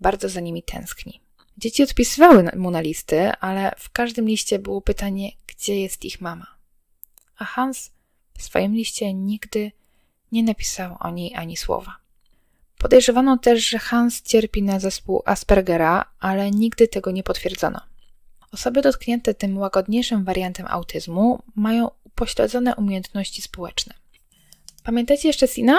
bardzo 0.00 0.28
za 0.28 0.40
nimi 0.40 0.62
tęskni. 0.62 1.23
Dzieci 1.58 1.82
odpisywały 1.82 2.50
mu 2.56 2.70
na 2.70 2.80
listy, 2.80 3.32
ale 3.40 3.72
w 3.78 3.90
każdym 3.90 4.26
liście 4.26 4.58
było 4.58 4.80
pytanie, 4.80 5.30
gdzie 5.46 5.80
jest 5.80 6.04
ich 6.04 6.20
mama. 6.20 6.46
A 7.38 7.44
Hans 7.44 7.90
w 8.38 8.42
swoim 8.42 8.74
liście 8.74 9.14
nigdy 9.14 9.72
nie 10.32 10.42
napisał 10.42 10.96
o 11.00 11.10
niej 11.10 11.34
ani 11.34 11.56
słowa. 11.56 11.96
Podejrzewano 12.78 13.38
też, 13.38 13.68
że 13.68 13.78
Hans 13.78 14.22
cierpi 14.22 14.62
na 14.62 14.80
zespół 14.80 15.22
Aspergera, 15.24 16.04
ale 16.20 16.50
nigdy 16.50 16.88
tego 16.88 17.10
nie 17.10 17.22
potwierdzono. 17.22 17.80
Osoby 18.52 18.82
dotknięte 18.82 19.34
tym 19.34 19.58
łagodniejszym 19.58 20.24
wariantem 20.24 20.66
autyzmu 20.68 21.42
mają 21.54 21.90
upośledzone 22.04 22.76
umiejętności 22.76 23.42
społeczne. 23.42 23.94
Pamiętacie 24.82 25.28
jeszcze 25.28 25.48
Sina? 25.48 25.78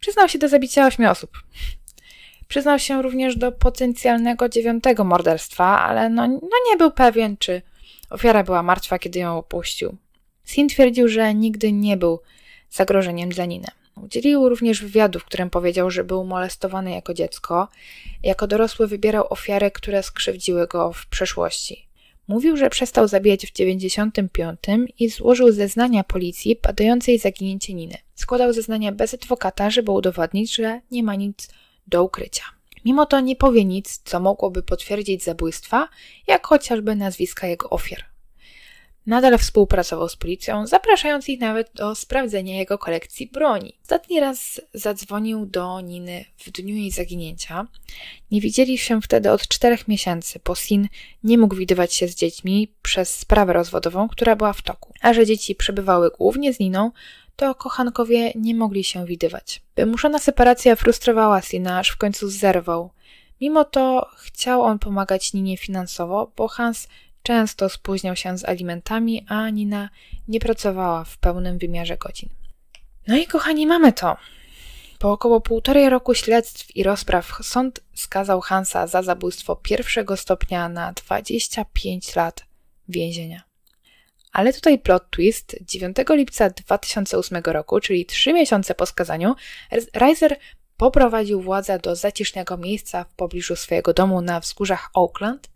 Przyznał 0.00 0.28
się 0.28 0.38
do 0.38 0.48
zabicia 0.48 0.86
ośmiu 0.86 1.10
osób. 1.10 1.30
Przyznał 2.48 2.78
się 2.78 3.02
również 3.02 3.36
do 3.36 3.52
potencjalnego 3.52 4.48
dziewiątego 4.48 5.04
morderstwa, 5.04 5.80
ale 5.80 6.10
no, 6.10 6.26
no 6.28 6.56
nie 6.70 6.76
był 6.76 6.90
pewien, 6.90 7.36
czy 7.36 7.62
ofiara 8.10 8.44
była 8.44 8.62
martwa, 8.62 8.98
kiedy 8.98 9.18
ją 9.18 9.38
opuścił. 9.38 9.96
Sin 10.44 10.68
twierdził, 10.68 11.08
że 11.08 11.34
nigdy 11.34 11.72
nie 11.72 11.96
był 11.96 12.20
zagrożeniem 12.70 13.28
dla 13.28 13.44
Niny. 13.44 13.66
Udzielił 14.02 14.48
również 14.48 14.82
wywiadu, 14.82 15.18
w 15.18 15.24
którym 15.24 15.50
powiedział, 15.50 15.90
że 15.90 16.04
był 16.04 16.24
molestowany 16.24 16.90
jako 16.90 17.14
dziecko. 17.14 17.68
Jako 18.22 18.46
dorosły 18.46 18.86
wybierał 18.86 19.32
ofiary, 19.32 19.70
które 19.70 20.02
skrzywdziły 20.02 20.66
go 20.66 20.92
w 20.92 21.06
przeszłości. 21.06 21.86
Mówił, 22.28 22.56
że 22.56 22.70
przestał 22.70 23.08
zabijać 23.08 23.46
w 23.46 23.52
95 23.52 24.58
i 24.98 25.08
złożył 25.08 25.52
zeznania 25.52 26.04
policji 26.04 26.56
badającej 26.62 27.18
zaginięcie 27.18 27.74
Niny. 27.74 27.96
Składał 28.14 28.52
zeznania 28.52 28.92
bez 28.92 29.14
adwokata, 29.14 29.70
żeby 29.70 29.90
udowodnić, 29.90 30.54
że 30.54 30.80
nie 30.90 31.02
ma 31.02 31.14
nic 31.14 31.48
do 31.86 32.04
ukrycia. 32.04 32.44
Mimo 32.84 33.06
to 33.06 33.20
nie 33.20 33.36
powie 33.36 33.64
nic, 33.64 34.00
co 34.04 34.20
mogłoby 34.20 34.62
potwierdzić 34.62 35.24
zabójstwa, 35.24 35.88
jak 36.26 36.46
chociażby 36.46 36.96
nazwiska 36.96 37.46
jego 37.46 37.70
ofiar. 37.70 38.04
Nadal 39.06 39.38
współpracował 39.38 40.08
z 40.08 40.16
policją, 40.16 40.66
zapraszając 40.66 41.28
ich 41.28 41.40
nawet 41.40 41.70
do 41.74 41.94
sprawdzenia 41.94 42.56
jego 42.56 42.78
kolekcji 42.78 43.26
broni. 43.26 43.72
Ostatni 43.82 44.20
raz 44.20 44.60
zadzwonił 44.74 45.46
do 45.46 45.80
Niny 45.80 46.24
w 46.38 46.50
dniu 46.50 46.74
jej 46.74 46.90
zaginięcia. 46.90 47.66
Nie 48.30 48.40
widzieli 48.40 48.78
się 48.78 49.02
wtedy 49.02 49.30
od 49.30 49.48
czterech 49.48 49.88
miesięcy, 49.88 50.40
bo 50.44 50.54
Sin 50.54 50.88
nie 51.24 51.38
mógł 51.38 51.56
widywać 51.56 51.94
się 51.94 52.08
z 52.08 52.14
dziećmi 52.14 52.72
przez 52.82 53.18
sprawę 53.18 53.52
rozwodową, 53.52 54.08
która 54.08 54.36
była 54.36 54.52
w 54.52 54.62
toku. 54.62 54.92
A 55.00 55.12
że 55.12 55.26
dzieci 55.26 55.54
przebywały 55.54 56.10
głównie 56.18 56.52
z 56.52 56.60
Niną, 56.60 56.90
to 57.36 57.54
kochankowie 57.54 58.32
nie 58.34 58.54
mogli 58.54 58.84
się 58.84 59.06
widywać. 59.06 59.62
Wymuszona 59.76 60.18
separacja 60.18 60.76
frustrowała 60.76 61.42
Sina, 61.42 61.78
aż 61.78 61.88
w 61.90 61.96
końcu 61.96 62.28
zerwał. 62.28 62.90
Mimo 63.40 63.64
to 63.64 64.10
chciał 64.16 64.62
on 64.62 64.78
pomagać 64.78 65.32
Ninie 65.32 65.56
finansowo, 65.56 66.32
bo 66.36 66.48
Hans 66.48 66.88
często 67.22 67.68
spóźniał 67.68 68.16
się 68.16 68.38
z 68.38 68.44
alimentami, 68.44 69.26
a 69.28 69.50
Nina 69.50 69.90
nie 70.28 70.40
pracowała 70.40 71.04
w 71.04 71.18
pełnym 71.18 71.58
wymiarze 71.58 71.96
godzin. 71.96 72.28
No 73.06 73.16
i 73.16 73.26
kochani, 73.26 73.66
mamy 73.66 73.92
to. 73.92 74.16
Po 74.98 75.12
około 75.12 75.40
półtorej 75.40 75.90
roku 75.90 76.14
śledztw 76.14 76.76
i 76.76 76.82
rozpraw 76.82 77.38
sąd 77.42 77.80
skazał 77.94 78.40
Hansa 78.40 78.86
za 78.86 79.02
zabójstwo 79.02 79.56
pierwszego 79.56 80.16
stopnia 80.16 80.68
na 80.68 80.92
25 80.92 82.16
lat 82.16 82.44
więzienia. 82.88 83.45
Ale 84.36 84.52
tutaj 84.52 84.78
plot 84.78 85.10
twist. 85.10 85.56
9 85.60 85.96
lipca 86.10 86.50
2008 86.50 87.42
roku, 87.44 87.80
czyli 87.80 88.06
3 88.06 88.32
miesiące 88.32 88.74
po 88.74 88.86
skazaniu, 88.86 89.34
Reiser 89.94 90.36
poprowadził 90.76 91.40
władzę 91.40 91.78
do 91.78 91.96
zacisznego 91.96 92.56
miejsca 92.56 93.04
w 93.04 93.14
pobliżu 93.14 93.56
swojego 93.56 93.92
domu 93.92 94.20
na 94.20 94.40
wzgórzach 94.40 94.90
Oakland, 94.94 95.48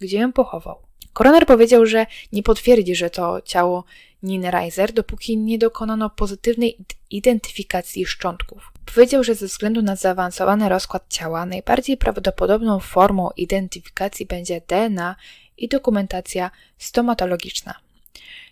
gdzie 0.00 0.18
ją 0.18 0.32
pochował. 0.32 0.78
Koroner 1.12 1.46
powiedział, 1.46 1.86
że 1.86 2.06
nie 2.32 2.42
potwierdzi, 2.42 2.94
że 2.96 3.10
to 3.10 3.42
ciało 3.42 3.84
Niny 4.22 4.50
Reiser, 4.50 4.92
dopóki 4.92 5.38
nie 5.38 5.58
dokonano 5.58 6.10
pozytywnej 6.10 6.78
identyfikacji 7.10 8.06
szczątków. 8.06 8.72
Powiedział, 8.94 9.24
że 9.24 9.34
ze 9.34 9.46
względu 9.46 9.82
na 9.82 9.96
zaawansowany 9.96 10.68
rozkład 10.68 11.04
ciała, 11.08 11.46
najbardziej 11.46 11.96
prawdopodobną 11.96 12.80
formą 12.80 13.30
identyfikacji 13.36 14.26
będzie 14.26 14.60
DNA 14.68 15.16
i 15.56 15.68
dokumentacja 15.68 16.50
stomatologiczna. 16.78 17.85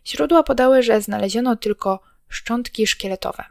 Źródła 0.06 0.42
podały, 0.42 0.82
że 0.82 1.00
znaleziono 1.00 1.56
tylko 1.56 2.00
szczątki 2.28 2.86
szkieletowe. 2.86 3.44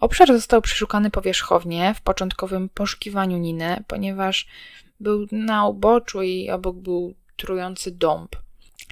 Obszar 0.00 0.28
został 0.28 0.62
przeszukany 0.62 1.10
powierzchownie 1.10 1.94
w 1.94 2.00
początkowym 2.00 2.68
poszukiwaniu 2.68 3.38
Niny, 3.38 3.84
ponieważ 3.86 4.46
był 5.00 5.26
na 5.32 5.66
uboczu 5.66 6.22
i 6.22 6.50
obok 6.50 6.76
był 6.76 7.14
trujący 7.36 7.90
dąb. 7.90 8.36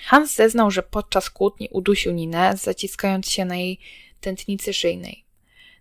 Hans 0.03 0.35
zeznał, 0.35 0.71
że 0.71 0.83
podczas 0.83 1.31
kłótni 1.31 1.69
udusił 1.71 2.13
Ninę, 2.13 2.57
zaciskając 2.57 3.31
się 3.31 3.45
na 3.45 3.57
jej 3.57 3.79
tętnicy 4.21 4.75
szyjnej. 4.75 5.25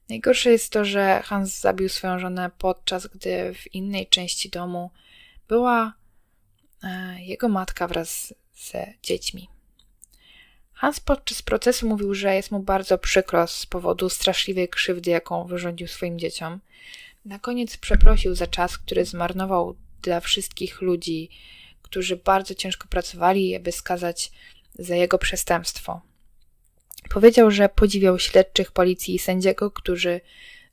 Najgorsze 0.09 0.51
jest 0.51 0.71
to, 0.71 0.85
że 0.85 1.21
Hans 1.25 1.59
zabił 1.59 1.89
swoją 1.89 2.19
żonę 2.19 2.51
podczas 2.57 3.07
gdy 3.07 3.53
w 3.53 3.75
innej 3.75 4.07
części 4.07 4.49
domu 4.49 4.91
była 5.47 5.93
e, 6.83 7.21
jego 7.21 7.49
matka 7.49 7.87
wraz 7.87 8.33
z 8.53 8.73
dziećmi. 9.03 9.54
Hans 10.75 10.99
podczas 10.99 11.41
procesu 11.41 11.87
mówił, 11.87 12.13
że 12.13 12.35
jest 12.35 12.51
mu 12.51 12.59
bardzo 12.59 12.97
przykro 12.97 13.47
z 13.47 13.65
powodu 13.65 14.09
straszliwej 14.09 14.69
krzywdy, 14.69 15.11
jaką 15.11 15.47
wyrządził 15.47 15.87
swoim 15.87 16.19
dzieciom. 16.19 16.59
Na 17.25 17.39
koniec 17.39 17.77
przeprosił 17.77 18.35
za 18.35 18.47
czas, 18.47 18.77
który 18.77 19.05
zmarnował 19.05 19.75
dla 20.01 20.19
wszystkich 20.19 20.81
ludzi, 20.81 21.29
którzy 21.81 22.15
bardzo 22.15 22.55
ciężko 22.55 22.87
pracowali, 22.87 23.55
aby 23.55 23.71
skazać 23.71 24.31
za 24.79 24.95
jego 24.95 25.17
przestępstwo. 25.17 26.01
Powiedział, 27.09 27.51
że 27.51 27.69
podziwiał 27.69 28.19
śledczych 28.19 28.71
policji 28.71 29.15
i 29.15 29.19
sędziego, 29.19 29.71
którzy 29.71 30.21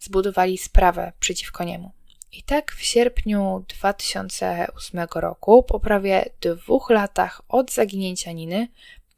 zbudowali 0.00 0.58
sprawę 0.58 1.12
przeciwko 1.20 1.64
niemu. 1.64 1.92
I 2.32 2.42
tak 2.42 2.72
w 2.72 2.82
sierpniu 2.82 3.64
2008 3.68 5.06
roku, 5.14 5.62
po 5.62 5.80
prawie 5.80 6.24
dwóch 6.40 6.90
latach 6.90 7.42
od 7.48 7.72
zaginięcia 7.72 8.32
Niny, 8.32 8.68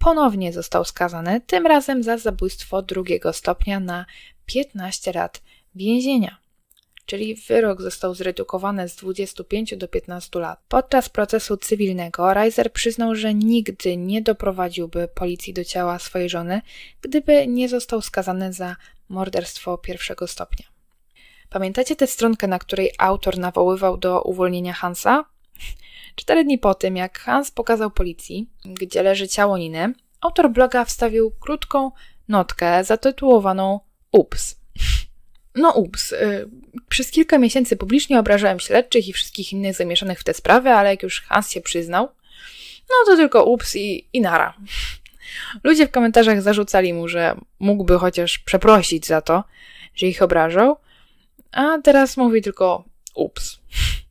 ponownie 0.04 0.52
został 0.52 0.84
skazany, 0.84 1.40
tym 1.40 1.66
razem 1.66 2.02
za 2.02 2.18
zabójstwo 2.18 2.82
drugiego 2.82 3.32
stopnia 3.32 3.80
na 3.80 4.06
15 4.46 5.12
lat 5.12 5.42
więzienia. 5.74 6.38
Czyli 7.06 7.34
wyrok 7.34 7.82
został 7.82 8.14
zredukowany 8.14 8.88
z 8.88 8.96
25 8.96 9.76
do 9.76 9.88
15 9.88 10.38
lat. 10.38 10.60
Podczas 10.68 11.08
procesu 11.08 11.56
cywilnego 11.56 12.34
Reiser 12.34 12.72
przyznał, 12.72 13.14
że 13.14 13.34
nigdy 13.34 13.96
nie 13.96 14.22
doprowadziłby 14.22 15.08
policji 15.08 15.54
do 15.54 15.64
ciała 15.64 15.98
swojej 15.98 16.28
żony, 16.28 16.62
gdyby 17.00 17.46
nie 17.46 17.68
został 17.68 18.02
skazany 18.02 18.52
za 18.52 18.76
morderstwo 19.08 19.78
pierwszego 19.78 20.26
stopnia. 20.26 20.66
Pamiętacie 21.50 21.96
tę 21.96 22.06
stronkę, 22.06 22.46
na 22.46 22.58
której 22.58 22.92
autor 22.98 23.38
nawoływał 23.38 23.96
do 23.96 24.22
uwolnienia 24.22 24.72
Hansa? 24.72 25.33
Cztery 26.14 26.44
dni 26.44 26.58
po 26.58 26.74
tym, 26.74 26.96
jak 26.96 27.18
Hans 27.18 27.50
pokazał 27.50 27.90
policji, 27.90 28.50
gdzie 28.64 29.02
leży 29.02 29.28
ciało 29.28 29.58
Niny, 29.58 29.92
autor 30.20 30.50
bloga 30.50 30.84
wstawił 30.84 31.32
krótką 31.40 31.90
notkę 32.28 32.84
zatytułowaną 32.84 33.80
Ups. 34.12 34.56
No 35.56 35.72
ups, 35.72 36.12
y, 36.12 36.48
przez 36.88 37.10
kilka 37.10 37.38
miesięcy 37.38 37.76
publicznie 37.76 38.18
obrażałem 38.18 38.60
śledczych 38.60 39.08
i 39.08 39.12
wszystkich 39.12 39.52
innych 39.52 39.76
zamieszanych 39.76 40.20
w 40.20 40.24
tę 40.24 40.34
sprawę, 40.34 40.74
ale 40.74 40.90
jak 40.90 41.02
już 41.02 41.20
Hans 41.20 41.50
się 41.50 41.60
przyznał, 41.60 42.08
no 42.88 42.94
to 43.06 43.16
tylko 43.16 43.44
ups 43.44 43.76
i, 43.76 44.08
i 44.12 44.20
nara. 44.20 44.54
Ludzie 45.64 45.86
w 45.86 45.90
komentarzach 45.90 46.42
zarzucali 46.42 46.94
mu, 46.94 47.08
że 47.08 47.36
mógłby 47.58 47.98
chociaż 47.98 48.38
przeprosić 48.38 49.06
za 49.06 49.20
to, 49.20 49.44
że 49.94 50.06
ich 50.06 50.22
obrażał, 50.22 50.76
a 51.52 51.78
teraz 51.78 52.16
mówi 52.16 52.42
tylko 52.42 52.84
ups. 53.14 53.56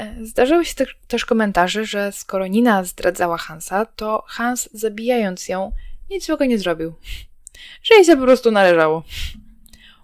E, 0.00 0.14
zdarzyły 0.24 0.64
się 0.64 0.74
też 1.08 1.24
komentarze, 1.24 1.84
że 1.84 2.12
skoro 2.12 2.46
Nina 2.46 2.84
zdradzała 2.84 3.36
Hansa, 3.36 3.86
to 3.86 4.24
Hans 4.26 4.68
zabijając 4.72 5.48
ją 5.48 5.72
nic 6.10 6.26
złego 6.26 6.44
nie 6.44 6.58
zrobił. 6.58 6.94
Że 7.82 7.94
jej 7.94 8.04
się 8.04 8.16
po 8.16 8.22
prostu 8.22 8.50
należało. 8.50 9.04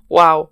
Wow. 0.09 0.49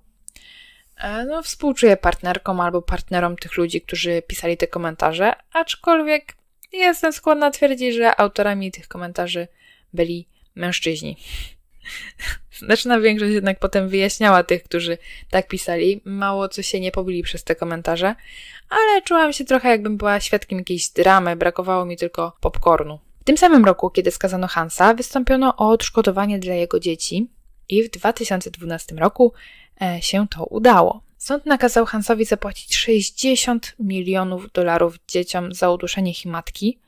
E, 0.96 1.24
no, 1.24 1.42
współczuję 1.42 1.96
partnerkom 1.96 2.60
albo 2.60 2.82
partnerom 2.82 3.36
tych 3.36 3.56
ludzi, 3.56 3.80
którzy 3.80 4.22
pisali 4.26 4.56
te 4.56 4.66
komentarze, 4.66 5.32
aczkolwiek 5.52 6.36
jestem 6.72 7.12
skłonna 7.12 7.50
twierdzić, 7.50 7.94
że 7.94 8.20
autorami 8.20 8.72
tych 8.72 8.88
komentarzy 8.88 9.48
byli 9.92 10.28
mężczyźni. 10.54 11.16
Znaczna 12.58 13.00
większość 13.00 13.32
jednak 13.32 13.58
potem 13.58 13.88
wyjaśniała 13.88 14.42
tych, 14.42 14.62
którzy 14.62 14.98
tak 15.30 15.48
pisali. 15.48 16.00
Mało 16.04 16.48
co 16.48 16.62
się 16.62 16.80
nie 16.80 16.92
pobili 16.92 17.22
przez 17.22 17.44
te 17.44 17.54
komentarze, 17.54 18.14
ale 18.68 19.02
czułam 19.02 19.32
się 19.32 19.44
trochę 19.44 19.68
jakbym 19.68 19.96
była 19.96 20.20
świadkiem 20.20 20.58
jakiejś 20.58 20.88
dramy, 20.88 21.36
brakowało 21.36 21.84
mi 21.84 21.96
tylko 21.96 22.36
popcornu. 22.40 22.98
W 23.20 23.24
tym 23.24 23.38
samym 23.38 23.64
roku, 23.64 23.90
kiedy 23.90 24.10
skazano 24.10 24.48
Hansa, 24.48 24.94
wystąpiono 24.94 25.56
o 25.56 25.70
odszkodowanie 25.70 26.38
dla 26.38 26.54
jego 26.54 26.80
dzieci 26.80 27.28
i 27.68 27.82
w 27.82 27.90
2012 27.90 28.94
roku 28.94 29.32
e, 29.82 30.02
się 30.02 30.26
to 30.28 30.44
udało. 30.44 31.02
Sąd 31.18 31.46
nakazał 31.46 31.86
Hansowi 31.86 32.24
zapłacić 32.24 32.76
60 32.76 33.74
milionów 33.78 34.52
dolarów 34.52 34.98
dzieciom 35.08 35.54
za 35.54 35.70
uduszenie 35.70 36.10
ich 36.10 36.26
matki, 36.26 36.78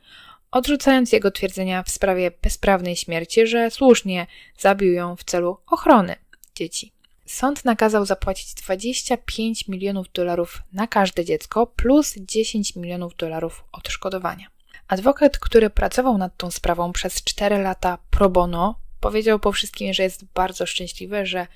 odrzucając 0.57 1.13
jego 1.13 1.31
twierdzenia 1.31 1.83
w 1.83 1.91
sprawie 1.91 2.31
bezprawnej 2.43 2.97
śmierci, 2.97 3.47
że 3.47 3.71
słusznie 3.71 4.27
zabił 4.59 4.93
ją 4.93 5.17
w 5.17 5.25
celu 5.25 5.59
ochrony 5.67 6.17
dzieci. 6.55 6.93
Sąd 7.27 7.65
nakazał 7.65 8.07
zapłacić 8.07 8.55
25 8.55 9.69
milionów 9.69 10.07
dolarów 10.13 10.63
na 10.73 10.87
każde 10.87 11.25
dziecko 11.25 11.67
plus 11.67 12.15
10 12.19 12.77
milionów 12.77 13.17
dolarów 13.17 13.65
odszkodowania. 13.73 14.47
Adwokat, 14.89 15.39
który 15.39 15.71
pracował 15.71 16.19
nad 16.19 16.37
tą 16.37 16.51
sprawą 16.51 16.93
przez 16.93 17.25
4 17.25 17.59
lata 17.59 17.99
pro 18.11 18.31
bono, 18.31 18.75
powiedział 19.01 19.39
po 19.39 19.53
wszystkim, 19.53 19.95
że 19.95 20.03
jest 20.03 20.25
bardzo 20.25 20.67
szczęśliwy, 20.67 21.27
że 21.27 21.47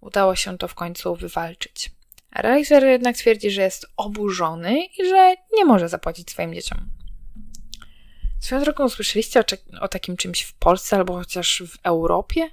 udało 0.00 0.36
się 0.36 0.58
to 0.58 0.68
w 0.68 0.74
końcu 0.74 1.16
wywalczyć. 1.16 1.90
Reiser 2.36 2.84
jednak 2.84 3.16
twierdzi, 3.16 3.50
że 3.50 3.62
jest 3.62 3.86
oburzony 3.96 4.84
i 4.98 5.08
że 5.08 5.34
nie 5.52 5.64
może 5.64 5.88
zapłacić 5.88 6.30
swoim 6.30 6.54
dzieciom. 6.54 6.96
Swoją 8.40 8.62
drogą 8.62 8.88
słyszeliście 8.88 9.40
o, 9.40 9.44
o 9.80 9.88
takim 9.88 10.16
czymś 10.16 10.42
w 10.42 10.54
Polsce 10.54 10.96
albo 10.96 11.14
chociaż 11.14 11.62
w 11.66 11.78
Europie? 11.82 12.50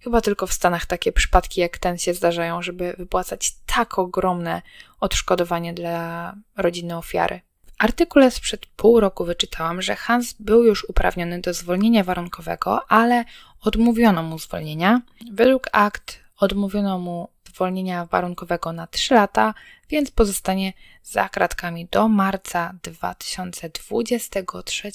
Chyba 0.00 0.20
tylko 0.20 0.46
w 0.46 0.52
Stanach 0.52 0.86
takie 0.86 1.12
przypadki 1.12 1.60
jak 1.60 1.78
ten 1.78 1.98
się 1.98 2.14
zdarzają, 2.14 2.62
żeby 2.62 2.94
wypłacać 2.98 3.54
tak 3.66 3.98
ogromne 3.98 4.62
odszkodowanie 5.00 5.74
dla 5.74 6.34
rodziny 6.56 6.96
ofiary. 6.96 7.40
W 7.66 7.72
artykule 7.78 8.30
sprzed 8.30 8.66
pół 8.66 9.00
roku 9.00 9.24
wyczytałam, 9.24 9.82
że 9.82 9.96
Hans 9.96 10.32
był 10.32 10.64
już 10.64 10.84
uprawniony 10.84 11.40
do 11.40 11.54
zwolnienia 11.54 12.04
warunkowego, 12.04 12.80
ale 12.88 13.24
odmówiono 13.60 14.22
mu 14.22 14.38
zwolnienia. 14.38 15.00
Według 15.32 15.68
akt 15.72 16.20
odmówiono 16.36 16.98
mu 16.98 17.28
zwolnienia 17.56 18.06
warunkowego 18.06 18.72
na 18.72 18.86
3 18.86 19.14
lata, 19.14 19.54
więc 19.88 20.10
pozostanie 20.10 20.72
za 21.02 21.28
kratkami 21.28 21.88
do 21.90 22.08
marca 22.08 22.74
2023 22.82 24.90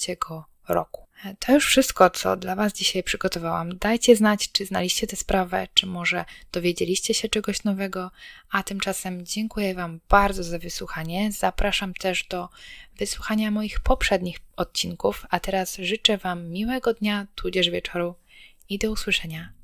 roku. 0.68 1.06
To 1.38 1.52
już 1.52 1.66
wszystko, 1.66 2.10
co 2.10 2.36
dla 2.36 2.56
Was 2.56 2.72
dzisiaj 2.72 3.02
przygotowałam. 3.02 3.78
Dajcie 3.78 4.16
znać, 4.16 4.52
czy 4.52 4.66
znaliście 4.66 5.06
tę 5.06 5.16
sprawę, 5.16 5.68
czy 5.74 5.86
może 5.86 6.24
dowiedzieliście 6.52 7.14
się 7.14 7.28
czegoś 7.28 7.64
nowego. 7.64 8.10
A 8.50 8.62
tymczasem 8.62 9.26
dziękuję 9.26 9.74
Wam 9.74 10.00
bardzo 10.08 10.42
za 10.42 10.58
wysłuchanie. 10.58 11.32
Zapraszam 11.32 11.94
też 11.94 12.24
do 12.24 12.48
wysłuchania 12.98 13.50
moich 13.50 13.80
poprzednich 13.80 14.38
odcinków. 14.56 15.26
A 15.30 15.40
teraz 15.40 15.76
życzę 15.76 16.18
Wam 16.18 16.48
miłego 16.48 16.94
dnia, 16.94 17.26
tudzież 17.34 17.70
wieczoru 17.70 18.14
i 18.68 18.78
do 18.78 18.90
usłyszenia 18.90 19.61